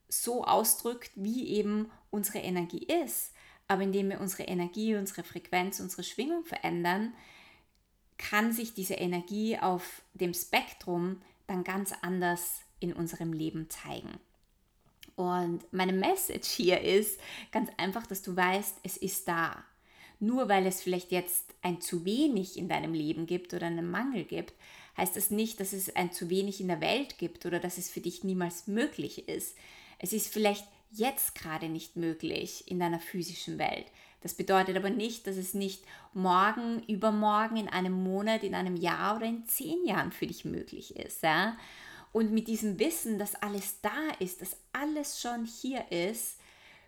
so 0.08 0.44
ausdrückt, 0.44 1.12
wie 1.16 1.50
eben 1.50 1.92
unsere 2.10 2.40
Energie 2.40 2.86
ist. 3.04 3.34
Aber 3.70 3.84
indem 3.84 4.10
wir 4.10 4.20
unsere 4.20 4.44
Energie, 4.44 4.96
unsere 4.96 5.24
Frequenz, 5.24 5.80
unsere 5.80 6.04
Schwingung 6.04 6.44
verändern, 6.44 7.14
kann 8.18 8.52
sich 8.52 8.74
diese 8.74 8.96
Energie 8.96 9.58
auf 9.60 10.02
dem 10.14 10.34
Spektrum 10.34 11.22
dann 11.48 11.64
ganz 11.64 11.94
anders 12.02 12.62
in 12.80 12.92
unserem 12.92 13.32
Leben 13.32 13.70
zeigen. 13.70 14.20
Und 15.16 15.62
meine 15.72 15.94
Message 15.94 16.50
hier 16.50 16.82
ist 16.82 17.20
ganz 17.52 17.70
einfach, 17.78 18.08
dass 18.08 18.22
du 18.24 18.36
weißt, 18.36 18.80
es 18.84 18.98
ist 18.98 19.28
da. 19.28 19.64
Nur 20.20 20.50
weil 20.50 20.66
es 20.66 20.82
vielleicht 20.82 21.12
jetzt 21.12 21.54
ein 21.62 21.80
zu 21.80 22.06
wenig 22.06 22.58
in 22.58 22.70
deinem 22.70 22.94
Leben 22.94 23.28
gibt 23.28 23.54
oder 23.54 23.68
einen 23.68 23.90
Mangel 23.90 24.24
gibt, 24.24 24.54
heißt 24.98 25.16
das 25.16 25.30
nicht, 25.30 25.60
dass 25.60 25.74
es 25.74 25.96
ein 25.96 26.12
zu 26.12 26.30
wenig 26.30 26.60
in 26.60 26.68
der 26.70 26.82
Welt 26.82 27.20
gibt 27.20 27.46
oder 27.46 27.60
dass 27.60 27.78
es 27.78 27.90
für 27.90 28.02
dich 28.02 28.24
niemals 28.24 28.68
möglich 28.68 29.30
ist. 29.30 29.56
Es 30.00 30.12
ist 30.12 30.34
vielleicht 30.34 30.66
jetzt 30.90 31.36
gerade 31.36 31.70
nicht 31.70 31.96
möglich 31.96 32.70
in 32.70 32.80
deiner 32.80 33.00
physischen 33.00 33.58
Welt. 33.58 33.86
Das 34.22 34.34
bedeutet 34.34 34.76
aber 34.76 34.90
nicht, 34.90 35.28
dass 35.28 35.38
es 35.38 35.54
nicht 35.54 35.84
morgen, 36.14 36.84
übermorgen, 36.84 37.58
in 37.58 37.70
einem 37.70 38.04
Monat, 38.04 38.44
in 38.44 38.56
einem 38.56 38.76
Jahr 38.76 39.16
oder 39.16 39.26
in 39.26 39.46
zehn 39.46 39.86
Jahren 39.86 40.12
für 40.12 40.28
dich 40.28 40.44
möglich 40.44 40.96
ist. 40.98 41.24
Ja? 41.24 41.58
Und 42.12 42.32
mit 42.32 42.48
diesem 42.48 42.80
Wissen, 42.80 43.18
dass 43.18 43.36
alles 43.36 43.82
da 43.82 44.10
ist, 44.20 44.42
dass 44.42 44.58
alles 44.74 45.22
schon 45.22 45.46
hier 45.46 45.92
ist, 45.92 46.38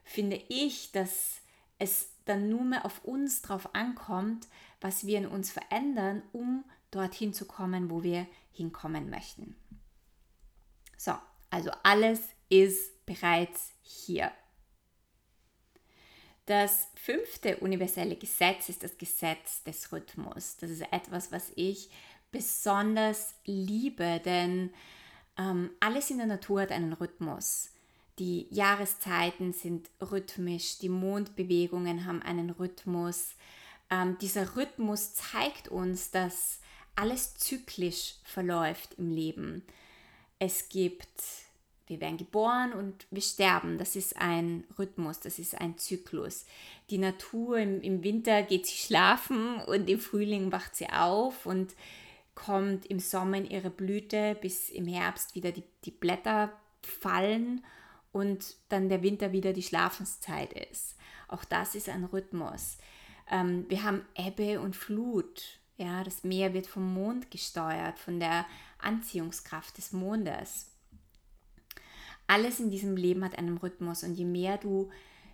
finde 0.03 0.41
ich, 0.49 0.91
dass 0.91 1.37
es 1.79 2.09
dann 2.25 2.49
nur 2.49 2.63
mehr 2.63 2.85
auf 2.85 3.03
uns 3.05 3.41
drauf 3.41 3.73
ankommt, 3.73 4.47
was 4.81 5.05
wir 5.05 5.17
in 5.17 5.27
uns 5.27 5.51
verändern, 5.51 6.21
um 6.33 6.65
dorthin 6.89 7.33
zu 7.33 7.45
kommen, 7.45 7.89
wo 7.89 8.03
wir 8.03 8.27
hinkommen 8.51 9.09
möchten. 9.09 9.55
So, 10.97 11.13
also 11.49 11.71
alles 11.83 12.21
ist 12.49 12.90
bereits 13.11 13.71
hier. 13.81 14.31
Das 16.45 16.87
fünfte 16.95 17.57
universelle 17.57 18.15
Gesetz 18.15 18.69
ist 18.69 18.83
das 18.83 18.97
Gesetz 18.97 19.63
des 19.63 19.91
Rhythmus. 19.91 20.57
Das 20.57 20.69
ist 20.69 20.81
etwas, 20.91 21.31
was 21.31 21.51
ich 21.55 21.89
besonders 22.31 23.35
liebe, 23.45 24.21
denn 24.23 24.71
ähm, 25.37 25.71
alles 25.79 26.09
in 26.09 26.17
der 26.17 26.27
Natur 26.27 26.61
hat 26.61 26.71
einen 26.71 26.93
Rhythmus. 26.93 27.69
Die 28.19 28.47
Jahreszeiten 28.49 29.53
sind 29.53 29.89
rhythmisch, 30.01 30.77
die 30.79 30.89
Mondbewegungen 30.89 32.05
haben 32.05 32.21
einen 32.21 32.49
Rhythmus. 32.49 33.35
Ähm, 33.89 34.17
dieser 34.19 34.55
Rhythmus 34.55 35.13
zeigt 35.13 35.69
uns, 35.69 36.11
dass 36.11 36.59
alles 36.95 37.35
zyklisch 37.35 38.15
verläuft 38.23 38.95
im 38.95 39.11
Leben. 39.11 39.63
es 40.39 40.69
gibt, 40.69 41.21
wir 41.87 41.99
werden 41.99 42.17
geboren 42.17 42.73
und 42.73 43.05
wir 43.11 43.21
sterben. 43.21 43.77
Das 43.77 43.95
ist 43.95 44.17
ein 44.17 44.63
Rhythmus, 44.77 45.19
das 45.19 45.39
ist 45.39 45.59
ein 45.59 45.77
Zyklus. 45.77 46.45
Die 46.89 46.97
Natur 46.97 47.57
im, 47.57 47.81
im 47.81 48.03
Winter 48.03 48.43
geht 48.43 48.65
sie 48.65 48.77
schlafen 48.77 49.57
und 49.67 49.89
im 49.89 49.99
Frühling 49.99 50.51
wacht 50.51 50.75
sie 50.75 50.89
auf 50.89 51.45
und 51.45 51.75
kommt 52.33 52.85
im 52.85 52.99
Sommer 52.99 53.37
in 53.37 53.49
ihre 53.49 53.69
Blüte, 53.69 54.37
bis 54.39 54.69
im 54.69 54.87
Herbst 54.87 55.35
wieder 55.35 55.51
die, 55.51 55.63
die 55.85 55.91
Blätter 55.91 56.53
fallen 56.81 57.63
und 58.11 58.55
dann 58.69 58.89
der 58.89 59.03
Winter 59.03 59.31
wieder 59.31 59.53
die 59.53 59.63
Schlafenszeit 59.63 60.53
ist. 60.53 60.95
Auch 61.27 61.45
das 61.45 61.75
ist 61.75 61.89
ein 61.89 62.05
Rhythmus. 62.05 62.77
Ähm, 63.29 63.65
wir 63.69 63.83
haben 63.83 64.05
Ebbe 64.15 64.59
und 64.59 64.75
Flut. 64.75 65.59
Ja, 65.77 66.03
das 66.03 66.23
Meer 66.23 66.53
wird 66.53 66.67
vom 66.67 66.93
Mond 66.93 67.31
gesteuert, 67.31 67.97
von 67.97 68.19
der 68.19 68.45
Anziehungskraft 68.79 69.77
des 69.77 69.93
Mondes. 69.93 70.70
Alles 72.31 72.61
in 72.61 72.71
diesem 72.71 72.95
Leben 72.95 73.25
hat 73.25 73.37
einen 73.37 73.57
Rhythmus 73.57 74.03
und 74.03 74.13
je 74.13 74.23
mehr 74.23 74.57
du 74.57 74.89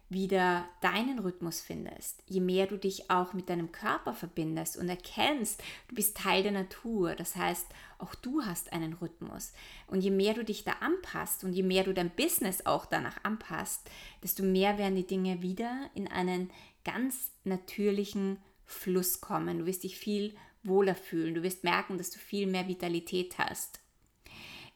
wieder 0.09 0.67
deinen 0.81 1.19
Rhythmus 1.19 1.61
findest, 1.61 2.23
je 2.25 2.39
mehr 2.39 2.65
du 2.65 2.75
dich 2.75 3.11
auch 3.11 3.33
mit 3.33 3.49
deinem 3.49 3.71
Körper 3.71 4.15
verbindest 4.15 4.77
und 4.77 4.89
erkennst, 4.89 5.61
du 5.89 5.93
bist 5.93 6.17
Teil 6.17 6.41
der 6.41 6.53
Natur, 6.53 7.13
das 7.13 7.35
heißt, 7.35 7.67
auch 7.99 8.15
du 8.15 8.41
hast 8.41 8.73
einen 8.73 8.93
Rhythmus. 8.93 9.53
Und 9.85 10.01
je 10.01 10.09
mehr 10.09 10.33
du 10.33 10.43
dich 10.43 10.63
da 10.63 10.71
anpasst 10.79 11.43
und 11.43 11.53
je 11.53 11.61
mehr 11.61 11.83
du 11.83 11.93
dein 11.93 12.09
Business 12.09 12.65
auch 12.65 12.87
danach 12.87 13.23
anpasst, 13.23 13.91
desto 14.23 14.41
mehr 14.41 14.79
werden 14.79 14.95
die 14.95 15.05
Dinge 15.05 15.43
wieder 15.43 15.91
in 15.93 16.07
einen 16.07 16.49
ganz 16.83 17.31
natürlichen 17.43 18.39
Fluss 18.65 19.21
kommen. 19.21 19.59
Du 19.59 19.65
wirst 19.67 19.83
dich 19.83 19.99
viel 19.99 20.33
wohler 20.63 20.95
fühlen, 20.95 21.35
du 21.35 21.43
wirst 21.43 21.63
merken, 21.63 21.99
dass 21.99 22.09
du 22.09 22.17
viel 22.17 22.47
mehr 22.47 22.67
Vitalität 22.67 23.37
hast. 23.37 23.81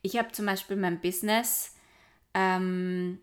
Ich 0.03 0.19
habe 0.19 0.31
zum 0.33 0.45
Beispiel 0.45 0.77
mein 0.77 1.01
Business 1.01 1.73
ähm, 2.33 3.19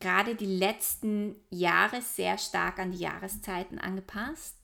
gerade 0.00 0.34
die 0.34 0.46
letzten 0.46 1.36
Jahre 1.50 2.02
sehr 2.02 2.38
stark 2.38 2.78
an 2.78 2.92
die 2.92 2.98
Jahreszeiten 2.98 3.78
angepasst. 3.78 4.56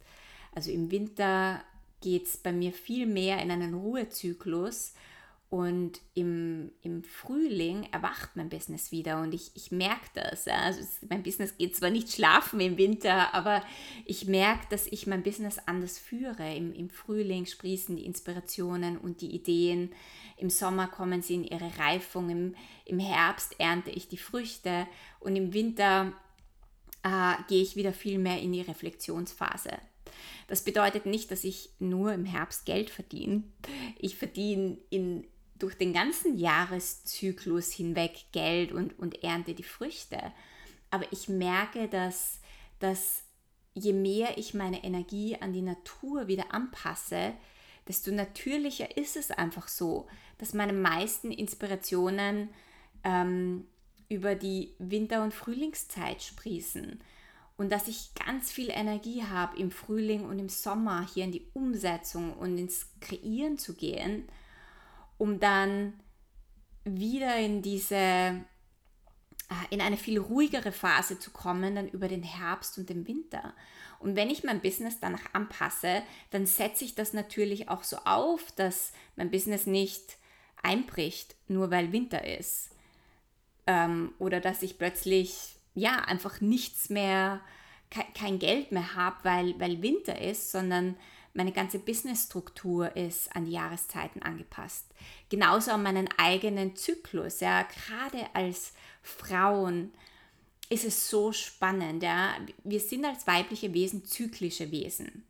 Also 0.55 0.71
im 0.71 0.91
Winter 0.91 1.63
geht 2.01 2.27
es 2.27 2.37
bei 2.37 2.53
mir 2.53 2.73
viel 2.73 3.07
mehr 3.07 3.41
in 3.43 3.51
einen 3.51 3.75
Ruhezyklus 3.75 4.95
und 5.51 6.01
im, 6.15 6.71
im 6.81 7.03
Frühling 7.03 7.89
erwacht 7.91 8.37
mein 8.37 8.49
Business 8.49 8.93
wieder 8.93 9.21
und 9.21 9.35
ich, 9.35 9.51
ich 9.55 9.73
merke 9.73 10.09
das. 10.15 10.47
Also 10.47 10.81
mein 11.09 11.25
Business 11.25 11.59
geht 11.59 11.75
zwar 11.75 11.91
nicht 11.91 12.13
schlafen 12.13 12.61
im 12.61 12.79
Winter, 12.79 13.35
aber 13.35 13.65
ich 14.05 14.27
merke, 14.27 14.69
dass 14.71 14.87
ich 14.87 15.09
mein 15.09 15.25
Business 15.25 15.59
anders 15.67 15.99
führe. 15.99 16.55
Im, 16.55 16.73
Im 16.73 16.89
Frühling 16.89 17.47
sprießen 17.47 17.97
die 17.97 18.07
Inspirationen 18.07 18.97
und 18.97 19.23
die 19.23 19.35
Ideen. 19.35 19.91
Im 20.37 20.51
Sommer 20.51 20.87
kommen 20.87 21.21
sie 21.21 21.35
in 21.35 21.45
ihre 21.45 21.77
Reifung. 21.79 22.31
Im, 22.31 22.55
im 22.85 23.01
Herbst 23.01 23.59
ernte 23.59 23.91
ich 23.91 24.07
die 24.07 24.19
Früchte 24.19 24.87
und 25.19 25.35
im 25.35 25.53
Winter 25.53 26.13
äh, 27.03 27.35
gehe 27.49 27.63
ich 27.63 27.75
wieder 27.75 27.93
viel 27.93 28.21
mehr 28.21 28.41
in 28.41 28.53
die 28.53 28.63
Reflexionsphase. 28.63 29.73
Das 30.47 30.63
bedeutet 30.63 31.07
nicht, 31.07 31.33
dass 31.33 31.43
ich 31.43 31.71
nur 31.81 32.13
im 32.13 32.25
Herbst 32.25 32.67
Geld 32.67 32.91
verdiene. 32.91 33.43
Ich 33.99 34.17
verdiene 34.17 34.79
in 34.91 35.27
durch 35.63 35.77
den 35.77 35.93
ganzen 35.93 36.37
Jahreszyklus 36.37 37.71
hinweg 37.73 38.27
Geld 38.33 38.73
und, 38.73 38.99
und 38.99 39.23
ernte 39.23 39.55
die 39.55 39.63
Früchte. 39.63 40.33
Aber 40.91 41.05
ich 41.13 41.29
merke, 41.29 41.89
dass, 41.89 42.41
dass 42.81 43.23
je 43.75 43.93
mehr 43.93 44.39
ich 44.39 44.55
meine 44.55 44.83
Energie 44.83 45.37
an 45.41 45.53
die 45.53 45.63
Natur 45.63 46.27
wieder 46.27 46.53
anpasse, 46.53 47.35
desto 47.87 48.11
natürlicher 48.11 48.97
ist 48.97 49.17
es 49.17 49.31
einfach 49.31 49.69
so, 49.69 50.09
dass 50.39 50.55
meine 50.55 50.73
meisten 50.73 51.31
Inspirationen 51.31 52.49
ähm, 53.05 53.67
über 54.09 54.35
die 54.35 54.75
Winter- 54.79 55.23
und 55.23 55.35
Frühlingszeit 55.35 56.23
sprießen 56.23 57.01
und 57.57 57.71
dass 57.71 57.89
ich 57.89 58.15
ganz 58.15 58.51
viel 58.51 58.71
Energie 58.71 59.23
habe 59.23 59.59
im 59.59 59.71
Frühling 59.71 60.25
und 60.25 60.39
im 60.39 60.49
Sommer 60.49 61.07
hier 61.13 61.25
in 61.25 61.33
die 61.33 61.47
Umsetzung 61.53 62.33
und 62.35 62.59
ins 62.59 62.89
Kreieren 63.01 63.59
zu 63.59 63.75
gehen 63.75 64.25
um 65.21 65.39
dann 65.39 65.93
wieder 66.85 67.37
in 67.37 67.61
diese 67.61 67.95
äh, 67.95 68.41
in 69.69 69.83
eine 69.83 69.99
viel 69.99 70.19
ruhigere 70.19 70.73
Phase 70.73 71.19
zu 71.19 71.31
kommen, 71.31 71.75
dann 71.75 71.89
über 71.89 72.09
den 72.09 72.23
Herbst 72.23 72.79
und 72.79 72.89
den 72.89 73.07
Winter. 73.07 73.53
Und 73.99 74.17
wenn 74.17 74.31
ich 74.31 74.45
mein 74.45 74.63
Business 74.63 74.99
danach 74.99 75.35
anpasse, 75.35 76.03
dann 76.31 76.47
setze 76.47 76.87
ich 76.87 76.95
das 76.95 77.13
natürlich 77.13 77.69
auch 77.69 77.85
so 77.85 77.99
auf, 77.99 78.51
dass 78.53 78.93
mein 79.17 79.31
Business 79.31 79.67
nicht 79.67 80.17
einbricht, 80.63 81.37
nur 81.49 81.71
weil 81.71 81.93
Winter 81.93 82.27
ist. 82.27 82.71
Ähm, 83.67 84.15
oder 84.19 84.41
dass 84.41 84.63
ich 84.63 84.79
plötzlich, 84.79 85.57
ja, 85.75 85.97
einfach 85.97 86.41
nichts 86.41 86.89
mehr, 86.89 87.43
kein 88.15 88.39
Geld 88.39 88.73
mehr 88.73 88.95
habe, 88.95 89.17
weil, 89.25 89.61
weil 89.61 89.83
Winter 89.83 90.19
ist, 90.19 90.51
sondern 90.51 90.97
meine 91.33 91.53
ganze 91.53 91.79
Businessstruktur 91.79 92.97
ist 92.97 93.35
an 93.37 93.45
die 93.45 93.53
Jahreszeiten 93.53 94.23
angepasst. 94.23 94.87
Genauso 95.29 95.71
an 95.71 95.83
meinen 95.83 96.09
eigenen 96.19 96.75
Zyklus. 96.75 97.41
Ja, 97.41 97.63
gerade 97.63 98.27
als 98.35 98.73
Frauen 99.03 99.93
ist 100.69 100.85
es 100.85 101.09
so 101.09 101.33
spannend. 101.33 102.03
Ja. 102.03 102.35
Wir 102.65 102.81
sind 102.81 103.05
als 103.05 103.27
weibliche 103.27 103.73
Wesen 103.73 104.05
zyklische 104.05 104.71
Wesen. 104.71 105.25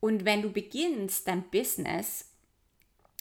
Und 0.00 0.26
wenn 0.26 0.42
du 0.42 0.52
beginnst, 0.52 1.26
dein 1.26 1.48
Business 1.50 2.26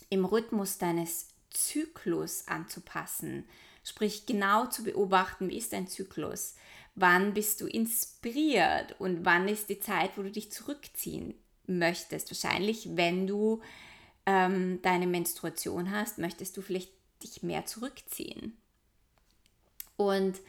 im 0.09 0.25
Rhythmus 0.25 0.77
deines 0.77 1.29
Zyklus 1.49 2.47
anzupassen, 2.47 3.45
sprich 3.85 4.25
genau 4.25 4.65
zu 4.65 4.83
beobachten, 4.83 5.49
wie 5.49 5.57
ist 5.57 5.71
dein 5.71 5.87
Zyklus, 5.87 6.55
wann 6.95 7.33
bist 7.33 7.61
du 7.61 7.67
inspiriert 7.67 8.99
und 8.99 9.23
wann 9.23 9.47
ist 9.47 9.69
die 9.69 9.79
Zeit, 9.79 10.17
wo 10.17 10.23
du 10.23 10.31
dich 10.31 10.51
zurückziehen 10.51 11.33
möchtest. 11.67 12.29
Wahrscheinlich, 12.29 12.95
wenn 12.95 13.27
du 13.27 13.61
ähm, 14.25 14.79
deine 14.81 15.07
Menstruation 15.07 15.91
hast, 15.91 16.17
möchtest 16.17 16.57
du 16.57 16.61
vielleicht 16.61 16.91
dich 17.21 17.43
mehr 17.43 17.65
zurückziehen. 17.65 18.57
Und 19.95 20.39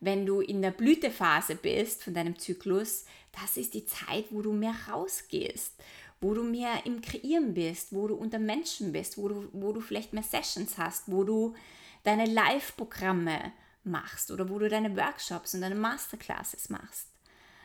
wenn 0.00 0.26
du 0.26 0.40
in 0.40 0.62
der 0.62 0.70
Blütephase 0.70 1.56
bist 1.56 2.02
von 2.02 2.14
deinem 2.14 2.38
Zyklus, 2.38 3.04
das 3.32 3.56
ist 3.56 3.74
die 3.74 3.86
Zeit, 3.86 4.26
wo 4.30 4.42
du 4.42 4.52
mehr 4.52 4.74
rausgehst, 4.88 5.74
wo 6.20 6.34
du 6.34 6.42
mehr 6.42 6.86
im 6.86 7.00
Kreieren 7.00 7.54
bist, 7.54 7.92
wo 7.92 8.06
du 8.06 8.14
unter 8.14 8.38
Menschen 8.38 8.92
bist, 8.92 9.18
wo 9.18 9.28
du, 9.28 9.48
wo 9.52 9.72
du 9.72 9.80
vielleicht 9.80 10.12
mehr 10.12 10.22
Sessions 10.22 10.78
hast, 10.78 11.10
wo 11.10 11.24
du 11.24 11.54
deine 12.02 12.26
Live-Programme 12.26 13.52
machst 13.82 14.30
oder 14.30 14.48
wo 14.48 14.58
du 14.58 14.68
deine 14.68 14.96
Workshops 14.96 15.54
und 15.54 15.60
deine 15.60 15.74
Masterclasses 15.74 16.70
machst. 16.70 17.08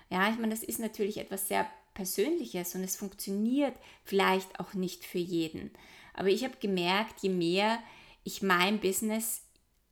Ja, 0.10 0.30
ich 0.30 0.38
meine, 0.38 0.54
das 0.54 0.64
ist 0.64 0.80
natürlich 0.80 1.18
etwas 1.18 1.48
sehr 1.48 1.70
Persönliches 2.00 2.76
und 2.76 2.84
es 2.86 2.96
funktioniert 2.96 3.76
vielleicht 4.06 4.62
auch 4.62 4.74
nicht 4.74 5.04
für 5.04 5.18
jeden. 5.18 5.70
Aber 6.14 6.30
ich 6.30 6.46
habe 6.46 6.56
gemerkt, 6.62 7.22
je 7.22 7.30
mehr 7.30 7.78
ich 8.24 8.42
mein 8.42 8.80
Business 8.80 9.42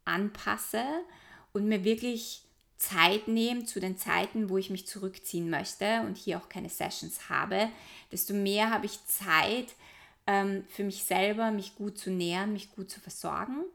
anpasse 0.06 0.86
und 1.52 1.68
mir 1.68 1.84
wirklich 1.84 2.44
Zeit 2.78 3.28
nehme 3.28 3.66
zu 3.66 3.82
den 3.82 3.98
Zeiten, 3.98 4.50
wo 4.50 4.58
ich 4.58 4.70
mich 4.70 4.88
zurückziehen 4.88 5.50
möchte 5.50 6.00
und 6.06 6.16
hier 6.16 6.38
auch 6.38 6.48
keine 6.48 6.70
Sessions 6.70 7.28
habe, 7.28 7.68
desto 8.10 8.34
mehr 8.34 8.70
habe 8.70 8.86
ich 8.86 9.06
Zeit 9.06 9.76
ähm, 10.28 10.64
für 10.70 10.86
mich 10.86 11.04
selber, 11.04 11.52
mich 11.52 11.76
gut 11.76 11.98
zu 11.98 12.10
nähern, 12.10 12.54
mich 12.54 12.72
gut 12.72 12.90
zu 12.90 13.02
versorgen 13.02 13.66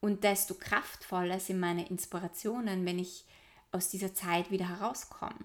und 0.00 0.24
desto 0.24 0.54
kraftvoller 0.54 1.38
sind 1.38 1.60
meine 1.60 1.86
Inspirationen, 1.86 2.84
wenn 2.84 2.98
ich 2.98 3.24
aus 3.70 3.88
dieser 3.88 4.14
Zeit 4.14 4.50
wieder 4.50 4.68
herauskomme 4.68 5.44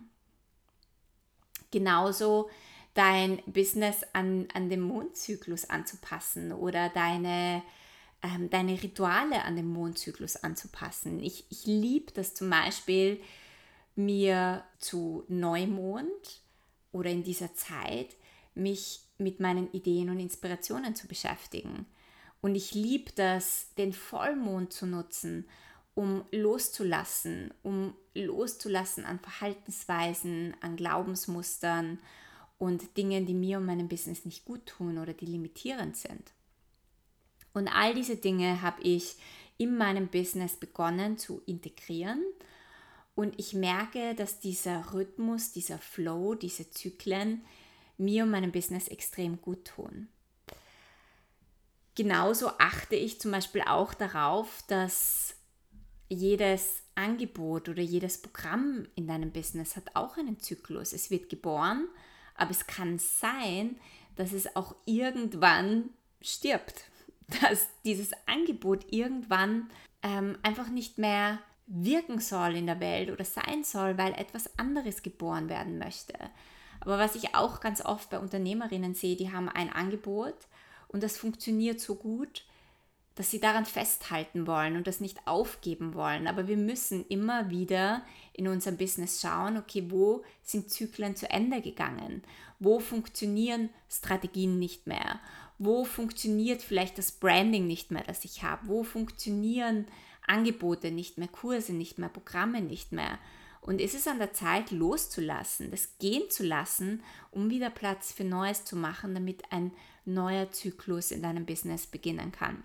genauso 1.73 2.49
dein 2.93 3.41
Business 3.45 4.03
an, 4.13 4.47
an 4.53 4.69
den 4.69 4.79
Mondzyklus 4.79 5.69
anzupassen 5.69 6.53
oder 6.53 6.89
deine, 6.89 7.63
ähm, 8.21 8.49
deine 8.49 8.81
Rituale 8.81 9.43
an 9.43 9.55
den 9.55 9.67
Mondzyklus 9.67 10.37
anzupassen. 10.37 11.19
Ich, 11.19 11.45
ich 11.49 11.65
liebe 11.65 12.13
das 12.13 12.35
zum 12.35 12.49
Beispiel, 12.49 13.19
mir 13.95 14.63
zu 14.79 15.23
Neumond 15.27 16.41
oder 16.91 17.09
in 17.09 17.23
dieser 17.23 17.53
Zeit 17.55 18.15
mich 18.55 19.01
mit 19.17 19.39
meinen 19.39 19.71
Ideen 19.71 20.09
und 20.09 20.19
Inspirationen 20.19 20.95
zu 20.95 21.07
beschäftigen. 21.07 21.85
Und 22.41 22.55
ich 22.55 22.73
liebe 22.73 23.11
das, 23.15 23.73
den 23.77 23.93
Vollmond 23.93 24.73
zu 24.73 24.85
nutzen, 24.85 25.47
um 25.95 26.25
loszulassen, 26.31 27.53
um 27.61 27.93
loszulassen 28.15 29.05
an 29.05 29.19
Verhaltensweisen, 29.19 30.55
an 30.61 30.75
Glaubensmustern 30.75 31.99
und 32.57 32.97
Dingen, 32.97 33.25
die 33.25 33.33
mir 33.33 33.57
und 33.57 33.65
meinem 33.65 33.87
Business 33.87 34.25
nicht 34.25 34.45
gut 34.45 34.65
tun 34.65 34.97
oder 34.97 35.13
die 35.13 35.25
limitierend 35.25 35.97
sind. 35.97 36.31
Und 37.53 37.67
all 37.67 37.93
diese 37.93 38.15
Dinge 38.15 38.61
habe 38.61 38.81
ich 38.81 39.15
in 39.57 39.77
meinem 39.77 40.07
Business 40.07 40.55
begonnen 40.55 41.17
zu 41.17 41.41
integrieren. 41.45 42.23
Und 43.15 43.39
ich 43.39 43.53
merke, 43.53 44.15
dass 44.15 44.39
dieser 44.39 44.93
Rhythmus, 44.93 45.51
dieser 45.51 45.77
Flow, 45.77 46.33
diese 46.33 46.71
Zyklen 46.71 47.43
mir 47.97 48.23
und 48.23 48.31
meinem 48.31 48.51
Business 48.51 48.87
extrem 48.87 49.39
gut 49.39 49.65
tun. 49.65 50.07
genauso 51.95 52.49
achte 52.57 52.95
ich 52.95 53.21
zum 53.21 53.31
Beispiel 53.31 53.61
auch 53.61 53.93
darauf, 53.93 54.63
dass 54.67 55.35
jedes 56.09 56.83
Angebot 56.95 57.69
oder 57.69 57.81
jedes 57.81 58.21
Programm 58.21 58.87
in 58.95 59.07
deinem 59.07 59.31
Business 59.31 59.75
hat 59.75 59.95
auch 59.95 60.17
einen 60.17 60.39
Zyklus. 60.39 60.93
Es 60.93 61.09
wird 61.09 61.29
geboren, 61.29 61.87
aber 62.35 62.51
es 62.51 62.67
kann 62.67 62.99
sein, 62.99 63.77
dass 64.15 64.31
es 64.31 64.55
auch 64.55 64.75
irgendwann 64.85 65.89
stirbt, 66.21 66.85
dass 67.41 67.67
dieses 67.83 68.11
Angebot 68.25 68.91
irgendwann 68.91 69.69
ähm, 70.01 70.37
einfach 70.43 70.69
nicht 70.69 70.97
mehr 70.97 71.39
wirken 71.65 72.19
soll 72.19 72.55
in 72.55 72.67
der 72.67 72.79
Welt 72.79 73.09
oder 73.09 73.25
sein 73.25 73.63
soll, 73.63 73.97
weil 73.97 74.13
etwas 74.13 74.59
anderes 74.59 75.01
geboren 75.01 75.49
werden 75.49 75.77
möchte. 75.77 76.13
Aber 76.81 76.99
was 76.99 77.15
ich 77.15 77.33
auch 77.33 77.61
ganz 77.61 77.83
oft 77.83 78.09
bei 78.09 78.19
Unternehmerinnen 78.19 78.93
sehe, 78.93 79.15
die 79.15 79.31
haben 79.31 79.47
ein 79.47 79.71
Angebot 79.71 80.35
und 80.89 81.01
das 81.01 81.17
funktioniert 81.17 81.79
so 81.79 81.95
gut, 81.95 82.45
dass 83.15 83.29
sie 83.29 83.39
daran 83.39 83.65
festhalten 83.65 84.47
wollen 84.47 84.75
und 84.75 84.87
das 84.87 84.99
nicht 84.99 85.19
aufgeben 85.25 85.93
wollen. 85.93 86.27
Aber 86.27 86.47
wir 86.47 86.57
müssen 86.57 87.05
immer 87.07 87.49
wieder 87.49 88.03
in 88.33 88.47
unserem 88.47 88.77
Business 88.77 89.21
schauen, 89.21 89.57
okay, 89.57 89.85
wo 89.89 90.23
sind 90.41 90.71
Zyklen 90.71 91.15
zu 91.15 91.29
Ende 91.29 91.61
gegangen? 91.61 92.23
Wo 92.59 92.79
funktionieren 92.79 93.69
Strategien 93.89 94.57
nicht 94.57 94.87
mehr? 94.87 95.19
Wo 95.59 95.85
funktioniert 95.85 96.61
vielleicht 96.61 96.97
das 96.97 97.11
Branding 97.11 97.67
nicht 97.67 97.91
mehr, 97.91 98.03
das 98.03 98.25
ich 98.25 98.43
habe? 98.43 98.67
Wo 98.67 98.83
funktionieren 98.83 99.87
Angebote 100.25 100.89
nicht 100.89 101.17
mehr, 101.17 101.27
Kurse 101.27 101.73
nicht 101.73 101.99
mehr, 101.99 102.09
Programme 102.09 102.61
nicht 102.61 102.91
mehr? 102.91 103.19
Und 103.61 103.79
ist 103.79 103.95
es 103.95 104.07
an 104.07 104.17
der 104.17 104.33
Zeit, 104.33 104.71
loszulassen, 104.71 105.71
das 105.71 105.97
gehen 105.97 106.29
zu 106.29 106.43
lassen, 106.43 107.01
um 107.31 107.49
wieder 107.49 107.69
Platz 107.69 108.11
für 108.11 108.25
Neues 108.25 108.65
zu 108.65 108.75
machen, 108.75 109.13
damit 109.13 109.43
ein 109.51 109.71
neuer 110.03 110.51
Zyklus 110.51 111.11
in 111.11 111.21
deinem 111.21 111.45
Business 111.45 111.87
beginnen 111.87 112.33
kann. 112.33 112.63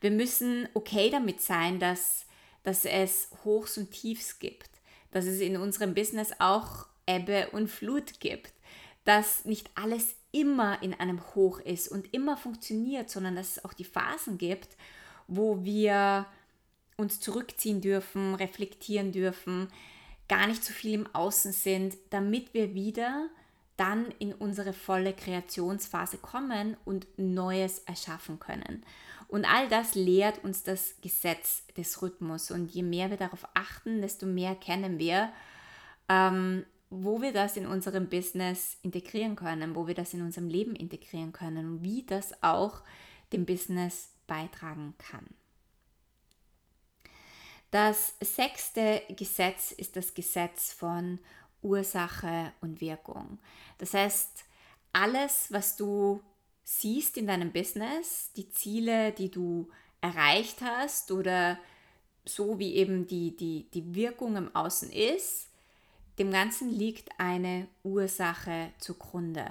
Wir 0.00 0.10
müssen 0.10 0.68
okay 0.74 1.10
damit 1.10 1.40
sein, 1.40 1.78
dass, 1.78 2.26
dass 2.62 2.84
es 2.84 3.28
Hochs 3.44 3.76
und 3.78 3.90
Tiefs 3.90 4.38
gibt, 4.38 4.70
dass 5.10 5.26
es 5.26 5.40
in 5.40 5.56
unserem 5.56 5.94
Business 5.94 6.32
auch 6.38 6.86
Ebbe 7.06 7.48
und 7.50 7.68
Flut 7.68 8.20
gibt, 8.20 8.52
dass 9.04 9.44
nicht 9.44 9.70
alles 9.74 10.14
immer 10.32 10.82
in 10.82 10.94
einem 10.94 11.20
Hoch 11.34 11.58
ist 11.60 11.88
und 11.88 12.12
immer 12.14 12.36
funktioniert, 12.36 13.10
sondern 13.10 13.36
dass 13.36 13.56
es 13.56 13.64
auch 13.64 13.72
die 13.72 13.84
Phasen 13.84 14.38
gibt, 14.38 14.76
wo 15.26 15.64
wir 15.64 16.26
uns 16.96 17.20
zurückziehen 17.20 17.80
dürfen, 17.80 18.34
reflektieren 18.34 19.10
dürfen, 19.12 19.68
gar 20.28 20.46
nicht 20.46 20.62
so 20.62 20.72
viel 20.72 20.94
im 20.94 21.14
Außen 21.14 21.52
sind, 21.52 21.96
damit 22.10 22.54
wir 22.54 22.74
wieder 22.74 23.28
dann 23.76 24.12
in 24.18 24.34
unsere 24.34 24.72
volle 24.72 25.14
Kreationsphase 25.14 26.18
kommen 26.18 26.76
und 26.84 27.06
Neues 27.16 27.78
erschaffen 27.80 28.38
können. 28.38 28.84
Und 29.30 29.44
all 29.44 29.68
das 29.68 29.94
lehrt 29.94 30.42
uns 30.42 30.64
das 30.64 30.96
Gesetz 31.00 31.64
des 31.76 32.02
Rhythmus. 32.02 32.50
Und 32.50 32.72
je 32.72 32.82
mehr 32.82 33.10
wir 33.10 33.16
darauf 33.16 33.46
achten, 33.54 34.02
desto 34.02 34.26
mehr 34.26 34.56
kennen 34.56 34.98
wir, 34.98 35.32
ähm, 36.08 36.66
wo 36.90 37.22
wir 37.22 37.32
das 37.32 37.56
in 37.56 37.66
unserem 37.66 38.08
Business 38.08 38.76
integrieren 38.82 39.36
können, 39.36 39.76
wo 39.76 39.86
wir 39.86 39.94
das 39.94 40.12
in 40.14 40.22
unserem 40.22 40.48
Leben 40.48 40.74
integrieren 40.74 41.32
können 41.32 41.74
und 41.74 41.84
wie 41.84 42.02
das 42.02 42.42
auch 42.42 42.82
dem 43.32 43.46
Business 43.46 44.10
beitragen 44.26 44.94
kann. 44.98 45.26
Das 47.70 48.14
sechste 48.20 49.02
Gesetz 49.10 49.70
ist 49.70 49.94
das 49.94 50.14
Gesetz 50.14 50.72
von 50.72 51.20
Ursache 51.62 52.52
und 52.60 52.80
Wirkung. 52.80 53.38
Das 53.78 53.94
heißt, 53.94 54.44
alles, 54.92 55.52
was 55.52 55.76
du 55.76 56.20
siehst 56.70 57.16
in 57.16 57.26
deinem 57.26 57.50
Business, 57.50 58.30
die 58.36 58.48
Ziele, 58.48 59.10
die 59.10 59.28
du 59.28 59.68
erreicht 60.00 60.60
hast 60.62 61.10
oder 61.10 61.58
so 62.24 62.60
wie 62.60 62.76
eben 62.76 63.08
die, 63.08 63.36
die, 63.36 63.68
die 63.74 63.94
Wirkung 63.96 64.36
im 64.36 64.54
Außen 64.54 64.90
ist, 64.90 65.48
dem 66.20 66.30
Ganzen 66.30 66.70
liegt 66.70 67.08
eine 67.18 67.66
Ursache 67.82 68.70
zugrunde. 68.78 69.48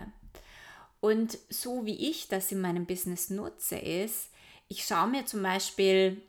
Und 1.01 1.37
so 1.49 1.85
wie 1.85 2.09
ich 2.09 2.29
das 2.29 2.53
in 2.53 2.61
meinem 2.61 2.85
Business 2.85 3.29
nutze, 3.29 3.77
ist, 3.77 4.29
ich 4.69 4.85
schaue 4.85 5.09
mir 5.09 5.25
zum 5.25 5.43
Beispiel 5.43 6.21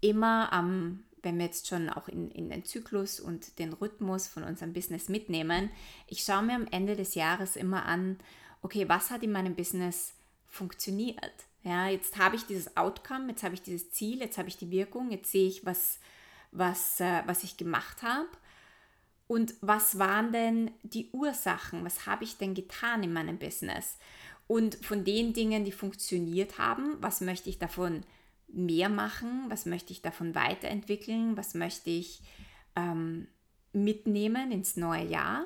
immer 0.00 0.50
am, 0.50 1.04
wenn 1.22 1.36
wir 1.36 1.44
jetzt 1.44 1.66
schon 1.66 1.90
auch 1.90 2.08
in, 2.08 2.30
in 2.30 2.48
den 2.48 2.64
Zyklus 2.64 3.20
und 3.20 3.58
den 3.58 3.74
Rhythmus 3.74 4.28
von 4.28 4.44
unserem 4.44 4.72
Business 4.72 5.10
mitnehmen, 5.10 5.70
ich 6.06 6.22
schaue 6.22 6.42
mir 6.42 6.54
am 6.54 6.66
Ende 6.70 6.96
des 6.96 7.14
Jahres 7.14 7.54
immer 7.54 7.84
an, 7.84 8.18
okay, 8.62 8.88
was 8.88 9.10
hat 9.10 9.22
in 9.22 9.32
meinem 9.32 9.54
Business 9.54 10.14
funktioniert? 10.46 11.32
Ja, 11.62 11.88
jetzt 11.88 12.16
habe 12.18 12.36
ich 12.36 12.46
dieses 12.46 12.76
Outcome, 12.76 13.30
jetzt 13.30 13.42
habe 13.42 13.54
ich 13.54 13.62
dieses 13.62 13.90
Ziel, 13.90 14.20
jetzt 14.20 14.38
habe 14.38 14.48
ich 14.48 14.56
die 14.56 14.70
Wirkung, 14.70 15.10
jetzt 15.10 15.30
sehe 15.30 15.48
ich, 15.48 15.66
was, 15.66 15.98
was, 16.52 17.00
äh, 17.00 17.22
was 17.26 17.44
ich 17.44 17.56
gemacht 17.56 18.02
habe. 18.02 18.28
Und 19.26 19.54
was 19.60 19.98
waren 19.98 20.32
denn 20.32 20.70
die 20.82 21.10
Ursachen? 21.12 21.84
Was 21.84 22.06
habe 22.06 22.24
ich 22.24 22.38
denn 22.38 22.54
getan 22.54 23.02
in 23.02 23.12
meinem 23.12 23.38
Business? 23.38 23.98
Und 24.46 24.76
von 24.76 25.04
den 25.04 25.34
Dingen, 25.34 25.66
die 25.66 25.72
funktioniert 25.72 26.58
haben, 26.58 26.96
was 27.00 27.20
möchte 27.20 27.50
ich 27.50 27.58
davon 27.58 28.02
mehr 28.48 28.88
machen? 28.88 29.44
Was 29.48 29.66
möchte 29.66 29.92
ich 29.92 30.00
davon 30.00 30.34
weiterentwickeln? 30.34 31.36
Was 31.36 31.52
möchte 31.52 31.90
ich 31.90 32.22
ähm, 32.74 33.28
mitnehmen 33.74 34.50
ins 34.50 34.76
neue 34.76 35.04
Jahr? 35.04 35.44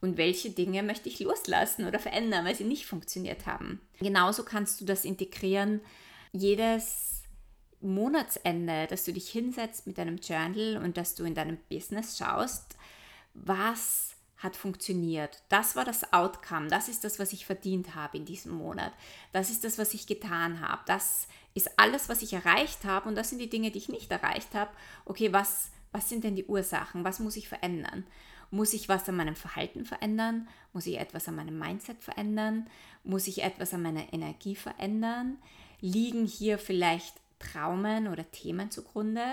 Und 0.00 0.16
welche 0.16 0.50
Dinge 0.50 0.82
möchte 0.82 1.08
ich 1.08 1.20
loslassen 1.20 1.86
oder 1.86 1.98
verändern, 1.98 2.44
weil 2.44 2.54
sie 2.54 2.64
nicht 2.64 2.86
funktioniert 2.86 3.46
haben. 3.46 3.80
Genauso 3.98 4.44
kannst 4.44 4.80
du 4.80 4.84
das 4.84 5.04
integrieren, 5.04 5.80
jedes 6.32 7.22
Monatsende, 7.80 8.86
dass 8.86 9.04
du 9.04 9.12
dich 9.12 9.28
hinsetzt 9.30 9.86
mit 9.86 9.98
deinem 9.98 10.16
Journal 10.16 10.80
und 10.82 10.96
dass 10.96 11.14
du 11.14 11.24
in 11.24 11.34
deinem 11.34 11.58
Business 11.68 12.18
schaust, 12.18 12.76
was 13.34 14.14
hat 14.36 14.56
funktioniert. 14.56 15.42
Das 15.50 15.76
war 15.76 15.84
das 15.84 16.12
Outcome. 16.14 16.68
Das 16.68 16.88
ist 16.88 17.04
das, 17.04 17.18
was 17.18 17.34
ich 17.34 17.44
verdient 17.44 17.94
habe 17.94 18.16
in 18.16 18.24
diesem 18.24 18.52
Monat. 18.52 18.92
Das 19.32 19.50
ist 19.50 19.64
das, 19.64 19.76
was 19.76 19.92
ich 19.92 20.06
getan 20.06 20.66
habe. 20.66 20.80
Das 20.86 21.28
ist 21.52 21.78
alles, 21.78 22.08
was 22.08 22.22
ich 22.22 22.32
erreicht 22.32 22.84
habe. 22.84 23.08
Und 23.08 23.16
das 23.16 23.28
sind 23.28 23.38
die 23.38 23.50
Dinge, 23.50 23.70
die 23.70 23.78
ich 23.78 23.90
nicht 23.90 24.10
erreicht 24.10 24.54
habe. 24.54 24.70
Okay, 25.04 25.32
was, 25.32 25.70
was 25.92 26.08
sind 26.08 26.24
denn 26.24 26.36
die 26.36 26.46
Ursachen? 26.46 27.04
Was 27.04 27.20
muss 27.20 27.36
ich 27.36 27.48
verändern? 27.48 28.06
Muss 28.50 28.72
ich 28.72 28.88
was 28.88 29.08
an 29.08 29.16
meinem 29.16 29.36
Verhalten 29.36 29.84
verändern? 29.84 30.48
Muss 30.72 30.86
ich 30.86 30.98
etwas 30.98 31.28
an 31.28 31.36
meinem 31.36 31.58
Mindset 31.58 32.02
verändern? 32.02 32.68
Muss 33.04 33.28
ich 33.28 33.42
etwas 33.42 33.72
an 33.74 33.82
meiner 33.82 34.12
Energie 34.12 34.56
verändern? 34.56 35.38
Liegen 35.80 36.26
hier 36.26 36.58
vielleicht 36.58 37.14
Traumen 37.38 38.08
oder 38.08 38.30
Themen 38.30 38.70
zugrunde? 38.70 39.24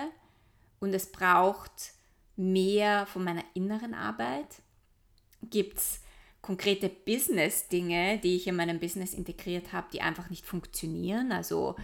Und 0.80 0.94
es 0.94 1.10
braucht 1.10 1.92
mehr 2.36 3.06
von 3.06 3.24
meiner 3.24 3.44
inneren 3.54 3.94
Arbeit? 3.94 4.62
Gibt 5.42 5.78
es 5.78 6.00
konkrete 6.40 6.88
Business-Dinge, 6.88 8.18
die 8.18 8.36
ich 8.36 8.46
in 8.46 8.56
meinem 8.56 8.78
Business 8.78 9.14
integriert 9.14 9.72
habe, 9.72 9.88
die 9.92 10.00
einfach 10.00 10.30
nicht 10.30 10.46
funktionieren? 10.46 11.32
Also 11.32 11.74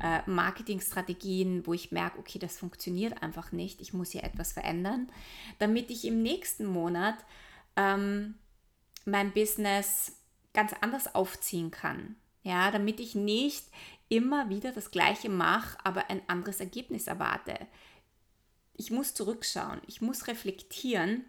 äh, 0.00 0.20
Marketingstrategien, 0.30 1.66
wo 1.66 1.72
ich 1.72 1.92
merke, 1.92 2.18
okay, 2.18 2.38
das 2.38 2.58
funktioniert 2.58 3.22
einfach 3.22 3.52
nicht, 3.52 3.80
ich 3.80 3.92
muss 3.92 4.10
hier 4.12 4.24
etwas 4.24 4.52
verändern, 4.52 5.10
damit 5.58 5.90
ich 5.90 6.06
im 6.06 6.22
nächsten 6.22 6.66
Monat 6.66 7.16
ähm, 7.76 8.34
mein 9.04 9.32
Business 9.32 10.16
ganz 10.54 10.72
anders 10.80 11.14
aufziehen 11.14 11.70
kann. 11.70 12.16
Ja, 12.44 12.70
damit 12.70 12.98
ich 12.98 13.14
nicht 13.14 13.66
immer 14.08 14.48
wieder 14.48 14.72
das 14.72 14.90
Gleiche 14.90 15.28
mache, 15.28 15.78
aber 15.84 16.10
ein 16.10 16.22
anderes 16.28 16.58
Ergebnis 16.58 17.06
erwarte. 17.06 17.56
Ich 18.74 18.90
muss 18.90 19.14
zurückschauen, 19.14 19.80
ich 19.86 20.00
muss 20.00 20.26
reflektieren, 20.26 21.24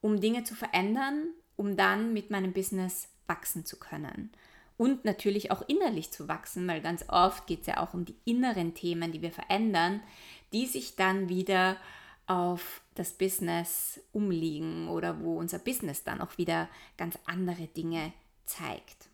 um 0.00 0.20
Dinge 0.20 0.44
zu 0.44 0.54
verändern, 0.54 1.28
um 1.56 1.76
dann 1.76 2.14
mit 2.14 2.30
meinem 2.30 2.52
Business 2.52 3.08
wachsen 3.26 3.66
zu 3.66 3.78
können 3.78 4.30
und 4.76 5.04
natürlich 5.04 5.50
auch 5.50 5.62
innerlich 5.68 6.10
zu 6.10 6.28
wachsen, 6.28 6.66
weil 6.66 6.80
ganz 6.80 7.04
oft 7.08 7.46
geht 7.46 7.62
es 7.62 7.66
ja 7.66 7.82
auch 7.82 7.94
um 7.94 8.04
die 8.04 8.16
inneren 8.24 8.74
Themen, 8.74 9.12
die 9.12 9.22
wir 9.22 9.32
verändern, 9.32 10.02
die 10.52 10.66
sich 10.66 10.96
dann 10.96 11.28
wieder 11.28 11.76
auf 12.26 12.80
das 12.94 13.12
Business 13.12 14.00
umliegen 14.12 14.88
oder 14.88 15.20
wo 15.20 15.38
unser 15.38 15.58
Business 15.58 16.04
dann 16.04 16.20
auch 16.20 16.38
wieder 16.38 16.68
ganz 16.96 17.18
andere 17.26 17.66
Dinge 17.66 18.12
zeigt. 18.46 19.08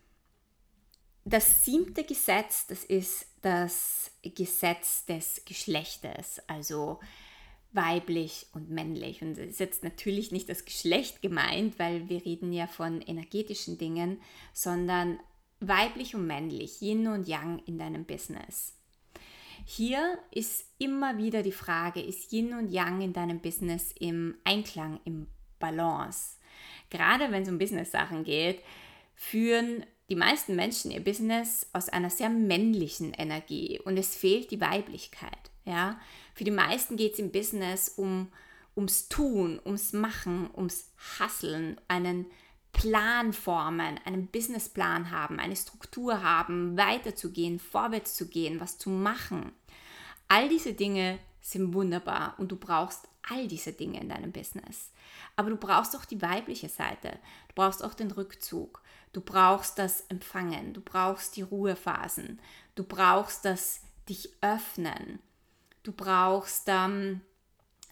Das 1.24 1.64
siebte 1.64 2.04
Gesetz, 2.04 2.66
das 2.66 2.84
ist 2.84 3.26
das 3.42 4.10
Gesetz 4.22 5.04
des 5.06 5.42
Geschlechtes, 5.44 6.40
also 6.46 6.98
weiblich 7.72 8.46
und 8.52 8.70
männlich. 8.70 9.22
Und 9.22 9.32
es 9.32 9.50
ist 9.50 9.60
jetzt 9.60 9.84
natürlich 9.84 10.32
nicht 10.32 10.48
das 10.48 10.64
Geschlecht 10.64 11.22
gemeint, 11.22 11.78
weil 11.78 12.08
wir 12.08 12.24
reden 12.24 12.52
ja 12.52 12.66
von 12.66 13.00
energetischen 13.00 13.78
Dingen, 13.78 14.20
sondern 14.52 15.20
weiblich 15.60 16.14
und 16.14 16.26
männlich, 16.26 16.80
Yin 16.80 17.06
und 17.06 17.28
Yang 17.28 17.62
in 17.66 17.78
deinem 17.78 18.04
Business. 18.04 18.74
Hier 19.66 20.18
ist 20.30 20.64
immer 20.78 21.18
wieder 21.18 21.42
die 21.42 21.52
Frage, 21.52 22.00
ist 22.00 22.32
Yin 22.32 22.54
und 22.54 22.72
Yang 22.72 23.02
in 23.02 23.12
deinem 23.12 23.40
Business 23.40 23.94
im 23.98 24.36
Einklang, 24.44 25.00
im 25.04 25.26
Balance? 25.58 26.36
Gerade 26.88 27.30
wenn 27.30 27.42
es 27.42 27.48
um 27.48 27.58
Business-Sachen 27.58 28.24
geht, 28.24 28.60
führen 29.14 29.84
die 30.08 30.16
meisten 30.16 30.56
Menschen 30.56 30.90
ihr 30.90 31.04
Business 31.04 31.68
aus 31.72 31.88
einer 31.88 32.10
sehr 32.10 32.30
männlichen 32.30 33.12
Energie 33.14 33.78
und 33.84 33.96
es 33.96 34.16
fehlt 34.16 34.50
die 34.50 34.60
Weiblichkeit. 34.60 35.50
Ja? 35.64 36.00
Für 36.34 36.44
die 36.44 36.50
meisten 36.50 36.96
geht 36.96 37.12
es 37.12 37.18
im 37.20 37.30
Business 37.30 37.90
um, 37.90 38.32
ums 38.74 39.08
Tun, 39.08 39.60
ums 39.64 39.92
Machen, 39.92 40.50
ums 40.56 40.90
Hasseln, 41.18 41.80
einen 41.86 42.26
Plan 42.72 43.32
formen, 43.32 43.98
einen 44.04 44.26
Businessplan 44.28 45.10
haben, 45.10 45.38
eine 45.38 45.56
Struktur 45.56 46.22
haben, 46.22 46.76
weiterzugehen, 46.76 47.58
vorwärts 47.58 48.14
zu 48.14 48.28
gehen, 48.28 48.60
was 48.60 48.78
zu 48.78 48.90
machen. 48.90 49.52
All 50.28 50.48
diese 50.48 50.72
Dinge 50.72 51.18
sind 51.40 51.74
wunderbar 51.74 52.34
und 52.38 52.52
du 52.52 52.56
brauchst 52.56 53.08
all 53.28 53.48
diese 53.48 53.72
Dinge 53.72 54.00
in 54.00 54.08
deinem 54.08 54.32
Business. 54.32 54.92
Aber 55.36 55.50
du 55.50 55.56
brauchst 55.56 55.96
auch 55.96 56.04
die 56.04 56.22
weibliche 56.22 56.68
Seite. 56.68 57.18
Du 57.48 57.54
brauchst 57.54 57.84
auch 57.84 57.94
den 57.94 58.10
Rückzug. 58.10 58.82
Du 59.12 59.20
brauchst 59.20 59.78
das 59.78 60.02
Empfangen. 60.02 60.72
Du 60.72 60.80
brauchst 60.80 61.36
die 61.36 61.42
Ruhephasen. 61.42 62.40
Du 62.74 62.84
brauchst 62.84 63.44
das 63.44 63.82
dich 64.08 64.30
öffnen. 64.40 65.18
Du 65.82 65.92
brauchst 65.92 66.64
ähm, 66.68 67.22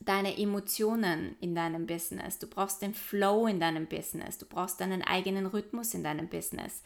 deine 0.01 0.39
Emotionen 0.39 1.37
in 1.41 1.55
deinem 1.55 1.87
Business. 1.87 2.39
Du 2.39 2.47
brauchst 2.47 2.83
den 2.83 2.95
Flow 2.95 3.47
in 3.47 3.61
deinem 3.61 3.87
Business. 3.87 4.39
Du 4.39 4.47
brauchst 4.47 4.81
deinen 4.81 5.03
eigenen 5.03 5.47
Rhythmus 5.47 5.95
in 5.95 6.05
deinem 6.05 6.29
Business. 6.29 6.83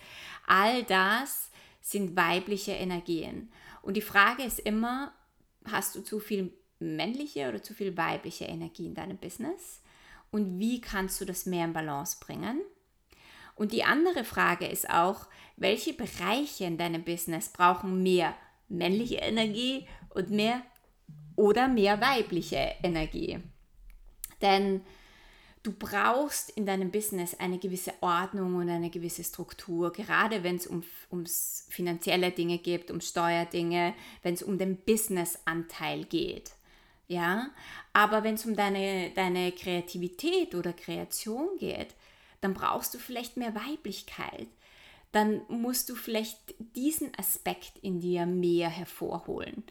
All 0.46 0.82
das 0.84 1.50
sind 1.80 2.16
weibliche 2.16 2.72
Energien. 2.72 3.50
Und 3.82 3.96
die 3.96 4.02
Frage 4.02 4.44
ist 4.44 4.60
immer, 4.60 5.12
hast 5.64 5.94
du 5.94 6.02
zu 6.02 6.20
viel 6.20 6.52
männliche 6.78 7.48
oder 7.48 7.62
zu 7.62 7.74
viel 7.74 7.96
weibliche 7.96 8.44
Energie 8.44 8.86
in 8.86 8.94
deinem 8.94 9.18
Business? 9.18 9.82
Und 10.30 10.58
wie 10.58 10.80
kannst 10.80 11.20
du 11.20 11.24
das 11.24 11.46
mehr 11.46 11.64
in 11.64 11.72
Balance 11.72 12.16
bringen? 12.20 12.62
Und 13.54 13.72
die 13.72 13.84
andere 13.84 14.24
Frage 14.24 14.66
ist 14.66 14.88
auch, 14.88 15.26
welche 15.56 15.92
Bereiche 15.92 16.64
in 16.64 16.78
deinem 16.78 17.04
Business 17.04 17.50
brauchen 17.50 18.02
mehr 18.02 18.34
männliche 18.68 19.16
Energie 19.16 19.86
und 20.08 20.30
mehr 20.30 20.62
oder 21.42 21.68
mehr 21.68 22.00
weibliche 22.00 22.74
Energie? 22.82 23.38
Denn 24.40 24.82
du 25.62 25.72
brauchst 25.72 26.50
in 26.50 26.66
deinem 26.66 26.90
Business 26.90 27.34
eine 27.34 27.58
gewisse 27.58 27.92
Ordnung 28.00 28.56
und 28.56 28.68
eine 28.68 28.90
gewisse 28.90 29.24
Struktur, 29.24 29.92
gerade 29.92 30.42
wenn 30.42 30.56
es 30.56 30.66
um 30.66 30.82
ums 31.10 31.66
finanzielle 31.70 32.30
Dinge 32.30 32.58
geht, 32.58 32.90
um 32.90 33.00
Steuerdinge, 33.00 33.94
wenn 34.22 34.34
es 34.34 34.42
um 34.42 34.58
den 34.58 34.76
Businessanteil 34.76 36.04
geht 36.04 36.52
ja. 37.12 37.50
Aber 37.92 38.24
wenn 38.24 38.34
es 38.34 38.46
um 38.46 38.56
deine, 38.56 39.10
deine 39.10 39.52
Kreativität 39.52 40.54
oder 40.54 40.72
Kreation 40.72 41.48
geht, 41.58 41.94
dann 42.40 42.54
brauchst 42.54 42.94
du 42.94 42.98
vielleicht 42.98 43.36
mehr 43.36 43.54
Weiblichkeit. 43.54 44.48
Dann 45.12 45.42
musst 45.48 45.90
du 45.90 45.94
vielleicht 45.94 46.54
diesen 46.74 47.12
Aspekt 47.18 47.72
in 47.82 48.00
dir 48.00 48.24
mehr 48.24 48.70
hervorholen. 48.70 49.62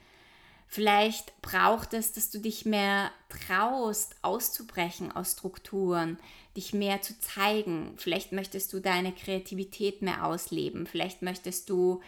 Vielleicht 0.74 1.42
braucht 1.42 1.94
es, 1.94 2.14
dass 2.14 2.30
du 2.30 2.40
dich 2.40 2.64
mehr 2.64 3.12
traust, 3.28 4.16
auszubrechen 4.22 5.12
aus 5.12 5.34
Strukturen, 5.34 6.18
dich 6.56 6.74
mehr 6.74 7.02
zu 7.02 7.20
zeigen. 7.20 7.94
Vielleicht 7.98 8.32
möchtest 8.32 8.72
du 8.72 8.80
deine 8.80 9.12
Kreativität 9.12 10.02
mehr 10.02 10.26
ausleben. 10.26 10.88
Vielleicht 10.88 11.24
möchtest 11.24 11.70
du 11.70 12.00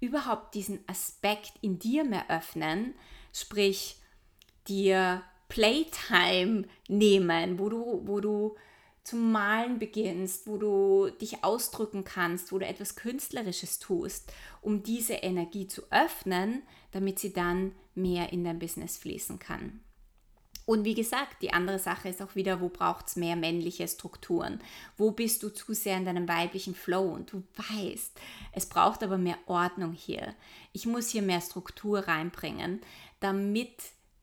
überhaupt 0.00 0.54
diesen 0.54 0.80
Aspekt 0.86 1.54
in 1.62 1.78
dir 1.78 2.04
mehr 2.04 2.28
öffnen. 2.28 2.92
Sprich, 3.32 3.96
dir 4.68 5.22
Playtime 5.48 6.64
nehmen, 6.88 7.58
wo 7.58 7.70
du, 7.70 8.02
wo 8.04 8.20
du 8.20 8.54
zum 9.04 9.32
Malen 9.32 9.78
beginnst, 9.78 10.46
wo 10.46 10.56
du 10.56 11.10
dich 11.20 11.42
ausdrücken 11.42 12.04
kannst, 12.04 12.52
wo 12.52 12.58
du 12.58 12.66
etwas 12.66 12.96
Künstlerisches 12.96 13.78
tust, 13.78 14.32
um 14.60 14.82
diese 14.82 15.14
Energie 15.14 15.66
zu 15.66 15.82
öffnen, 15.90 16.62
damit 16.92 17.18
sie 17.18 17.32
dann 17.32 17.72
mehr 17.94 18.32
in 18.32 18.44
dein 18.44 18.58
Business 18.58 18.98
fließen 18.98 19.38
kann. 19.38 19.80
Und 20.66 20.84
wie 20.84 20.94
gesagt, 20.94 21.42
die 21.42 21.52
andere 21.52 21.80
Sache 21.80 22.08
ist 22.08 22.22
auch 22.22 22.36
wieder, 22.36 22.60
wo 22.60 22.68
braucht 22.68 23.08
es 23.08 23.16
mehr 23.16 23.34
männliche 23.34 23.88
Strukturen? 23.88 24.60
Wo 24.96 25.10
bist 25.10 25.42
du 25.42 25.48
zu 25.48 25.74
sehr 25.74 25.96
in 25.96 26.04
deinem 26.04 26.28
weiblichen 26.28 26.76
Flow? 26.76 27.08
Und 27.08 27.32
du 27.32 27.42
weißt, 27.56 28.12
es 28.52 28.66
braucht 28.66 29.02
aber 29.02 29.18
mehr 29.18 29.38
Ordnung 29.46 29.92
hier. 29.92 30.32
Ich 30.72 30.86
muss 30.86 31.08
hier 31.08 31.22
mehr 31.22 31.40
Struktur 31.40 32.06
reinbringen, 32.06 32.80
damit 33.18 33.74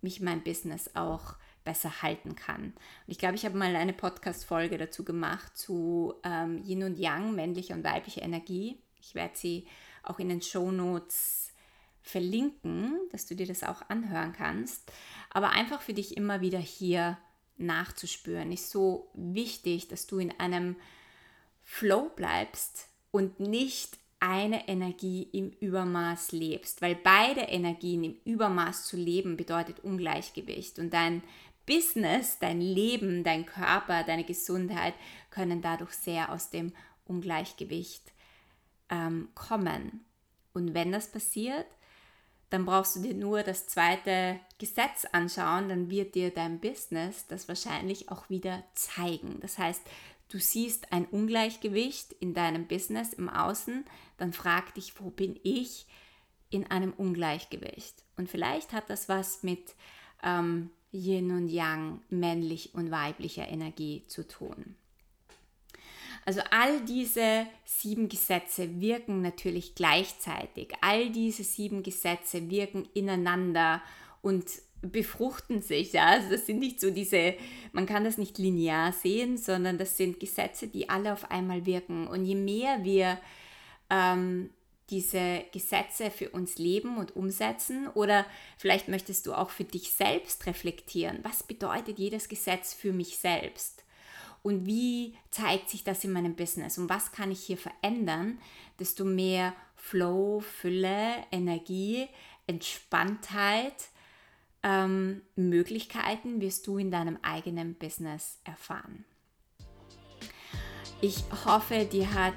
mich 0.02 0.22
mein 0.22 0.42
Business 0.42 0.92
auch 0.96 1.36
besser 1.68 2.02
halten 2.02 2.38
kann. 2.38 2.64
Und 2.64 2.74
ich 3.08 3.18
glaube, 3.18 3.36
ich 3.36 3.44
habe 3.44 3.58
mal 3.58 3.76
eine 3.76 3.92
Podcast-Folge 3.92 4.78
dazu 4.78 5.04
gemacht 5.04 5.58
zu 5.58 6.14
ähm, 6.24 6.64
Yin 6.64 6.84
und 6.84 6.98
Yang, 6.98 7.36
männliche 7.36 7.74
und 7.74 7.84
weibliche 7.84 8.22
Energie. 8.22 8.80
Ich 9.02 9.16
werde 9.16 9.36
sie 9.36 9.68
auch 10.02 10.18
in 10.18 10.30
den 10.30 10.42
Show 10.42 10.72
Notes 10.72 11.52
verlinken, 12.02 12.98
dass 13.12 13.26
du 13.26 13.36
dir 13.36 13.46
das 13.46 13.64
auch 13.64 13.82
anhören 13.90 14.32
kannst. 14.32 14.90
Aber 15.30 15.50
einfach 15.50 15.82
für 15.82 15.94
dich 15.94 16.16
immer 16.16 16.40
wieder 16.40 16.60
hier 16.60 17.18
nachzuspüren, 17.58 18.54
ist 18.54 18.70
so 18.70 19.12
wichtig, 19.14 19.90
dass 19.90 20.08
du 20.08 20.20
in 20.20 20.32
einem 20.40 20.78
Flow 21.64 22.10
bleibst 22.16 22.88
und 23.12 23.42
nicht 23.42 23.98
eine 24.20 24.68
Energie 24.68 25.24
im 25.32 25.52
Übermaß 25.52 26.32
lebst, 26.32 26.82
weil 26.82 26.96
beide 26.96 27.42
Energien 27.42 28.04
im 28.04 28.16
Übermaß 28.26 28.88
zu 28.88 28.98
leben 28.98 29.38
bedeutet 29.38 29.82
Ungleichgewicht 29.82 30.80
und 30.80 30.92
dein 30.92 31.22
Business, 31.68 32.40
dein 32.40 32.62
Leben, 32.62 33.24
dein 33.24 33.46
Körper, 33.46 34.04
deine 34.04 34.24
Gesundheit 34.24 34.96
können 35.30 35.62
dadurch 35.62 35.92
sehr 35.92 36.32
aus 36.32 36.50
dem 36.50 36.74
Ungleichgewicht 37.06 38.12
ähm, 38.90 39.30
kommen. 39.36 40.06
Und 40.54 40.74
wenn 40.74 40.92
das 40.92 41.12
passiert, 41.12 41.68
dann 42.50 42.66
brauchst 42.66 42.96
du 42.96 43.02
dir 43.02 43.14
nur 43.14 43.44
das 43.44 43.68
zweite 43.68 44.40
Gesetz 44.58 45.06
anschauen, 45.12 45.70
dann 45.70 45.90
wird 45.90 46.16
dir 46.16 46.32
dein 46.32 46.60
Business 46.60 47.28
das 47.28 47.48
wahrscheinlich 47.48 48.10
auch 48.10 48.30
wieder 48.30 48.64
zeigen. 48.74 49.40
Das 49.42 49.58
heißt, 49.58 49.82
du 50.30 50.40
siehst 50.40 50.92
ein 50.94 51.06
Ungleichgewicht 51.06 52.14
in 52.14 52.34
deinem 52.34 52.68
Business 52.68 53.14
im 53.14 53.30
Außen, 53.30 53.86
dann 54.18 54.32
frag 54.32 54.74
dich, 54.76 55.00
wo 55.00 55.10
bin 55.10 55.38
ich 55.44 55.86
in 56.50 56.66
einem 56.72 56.94
Ungleichgewicht? 56.94 58.04
Und 58.16 58.30
vielleicht 58.30 58.72
hat 58.72 58.90
das 58.90 59.10
was 59.10 59.44
mit 59.44 59.76
ähm, 60.24 60.70
Yin 60.98 61.32
und 61.32 61.48
Yang, 61.50 62.02
männlich 62.10 62.74
und 62.74 62.92
weiblicher 62.92 63.48
Energie 63.48 64.04
zu 64.08 64.28
tun. 64.28 64.76
Also 66.26 66.42
all 66.52 66.82
diese 66.82 67.48
sieben 67.64 68.10
Gesetze 68.10 68.82
wirken 68.82 69.22
natürlich 69.22 69.76
gleichzeitig. 69.76 70.74
All 70.82 71.10
diese 71.10 71.44
sieben 71.44 71.84
Gesetze 71.84 72.50
wirken 72.50 72.86
ineinander 72.94 73.82
und 74.22 74.46
befruchten 74.82 75.62
sich. 75.62 75.94
Ja? 75.94 76.08
Also 76.08 76.30
das 76.30 76.46
sind 76.46 76.60
nicht 76.60 76.82
so 76.82 76.92
diese, 76.92 77.36
man 77.72 77.86
kann 77.86 78.04
das 78.04 78.18
nicht 78.18 78.38
linear 78.38 78.92
sehen, 78.92 79.38
sondern 79.38 79.78
das 79.78 79.96
sind 79.96 80.20
Gesetze, 80.20 80.68
die 80.68 80.90
alle 80.90 81.14
auf 81.14 81.32
einmal 81.32 81.66
wirken. 81.66 82.08
Und 82.08 82.26
je 82.26 82.36
mehr 82.36 82.84
wir 82.84 83.20
ähm, 83.90 84.50
diese 84.90 85.44
Gesetze 85.52 86.12
für 86.12 86.30
uns 86.30 86.58
leben 86.58 86.98
und 86.98 87.16
umsetzen 87.16 87.88
oder 87.90 88.26
vielleicht 88.58 88.88
möchtest 88.88 89.28
du 89.28 89.34
auch 89.34 89.50
für 89.50 89.66
dich 89.66 89.92
selbst 89.92 90.46
reflektieren, 90.46 91.20
was 91.24 91.44
bedeutet 91.44 92.00
jedes 92.00 92.30
Gesetz 92.30 92.74
für 92.74 92.94
mich 92.94 93.18
selbst? 93.18 93.84
Und 94.44 94.66
wie 94.66 95.18
zeigt 95.30 95.70
sich 95.70 95.84
das 95.84 96.04
in 96.04 96.14
meinem 96.14 96.36
Business? 96.36 96.78
Und 96.78 96.90
was 96.90 97.12
kann 97.12 97.32
ich 97.32 97.42
hier 97.42 97.58
verändern, 97.58 98.40
desto 98.80 99.04
mehr 99.04 99.54
Flow, 99.76 100.40
Fülle, 100.40 101.16
Energie, 101.32 102.08
Entspanntheit, 102.46 103.90
ähm, 104.64 105.22
Möglichkeiten 105.36 106.42
wirst 106.42 106.68
du 106.68 106.78
in 106.78 106.92
deinem 106.92 107.18
eigenen 107.22 107.76
Business 107.76 108.40
erfahren. 108.44 109.06
Ich 111.00 111.24
hoffe, 111.46 111.86
dir 111.86 112.14
hat 112.14 112.34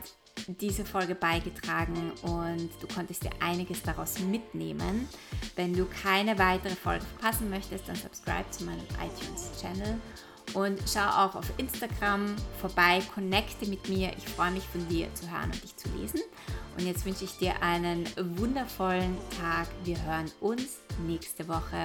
diese 0.46 0.84
Folge 0.84 1.14
beigetragen 1.14 2.12
und 2.22 2.70
du 2.80 2.86
konntest 2.92 3.24
dir 3.24 3.30
einiges 3.40 3.82
daraus 3.82 4.18
mitnehmen. 4.18 5.08
Wenn 5.56 5.74
du 5.74 5.86
keine 5.86 6.38
weitere 6.38 6.74
Folge 6.74 7.04
verpassen 7.04 7.50
möchtest, 7.50 7.88
dann 7.88 7.96
subscribe 7.96 8.50
zu 8.50 8.64
meinem 8.64 8.86
iTunes-Channel 9.02 9.98
und 10.54 10.80
schau 10.92 11.06
auch 11.06 11.34
auf 11.36 11.52
Instagram 11.58 12.34
vorbei, 12.60 13.02
connecte 13.14 13.66
mit 13.66 13.88
mir. 13.88 14.10
Ich 14.16 14.24
freue 14.24 14.50
mich 14.50 14.64
von 14.64 14.86
dir 14.88 15.12
zu 15.14 15.30
hören 15.30 15.50
und 15.52 15.62
dich 15.62 15.76
zu 15.76 15.88
lesen. 15.96 16.20
Und 16.76 16.86
jetzt 16.86 17.04
wünsche 17.04 17.24
ich 17.24 17.36
dir 17.38 17.62
einen 17.62 18.04
wundervollen 18.16 19.16
Tag. 19.40 19.68
Wir 19.84 20.02
hören 20.04 20.30
uns 20.40 20.78
nächste 21.06 21.46
Woche. 21.46 21.84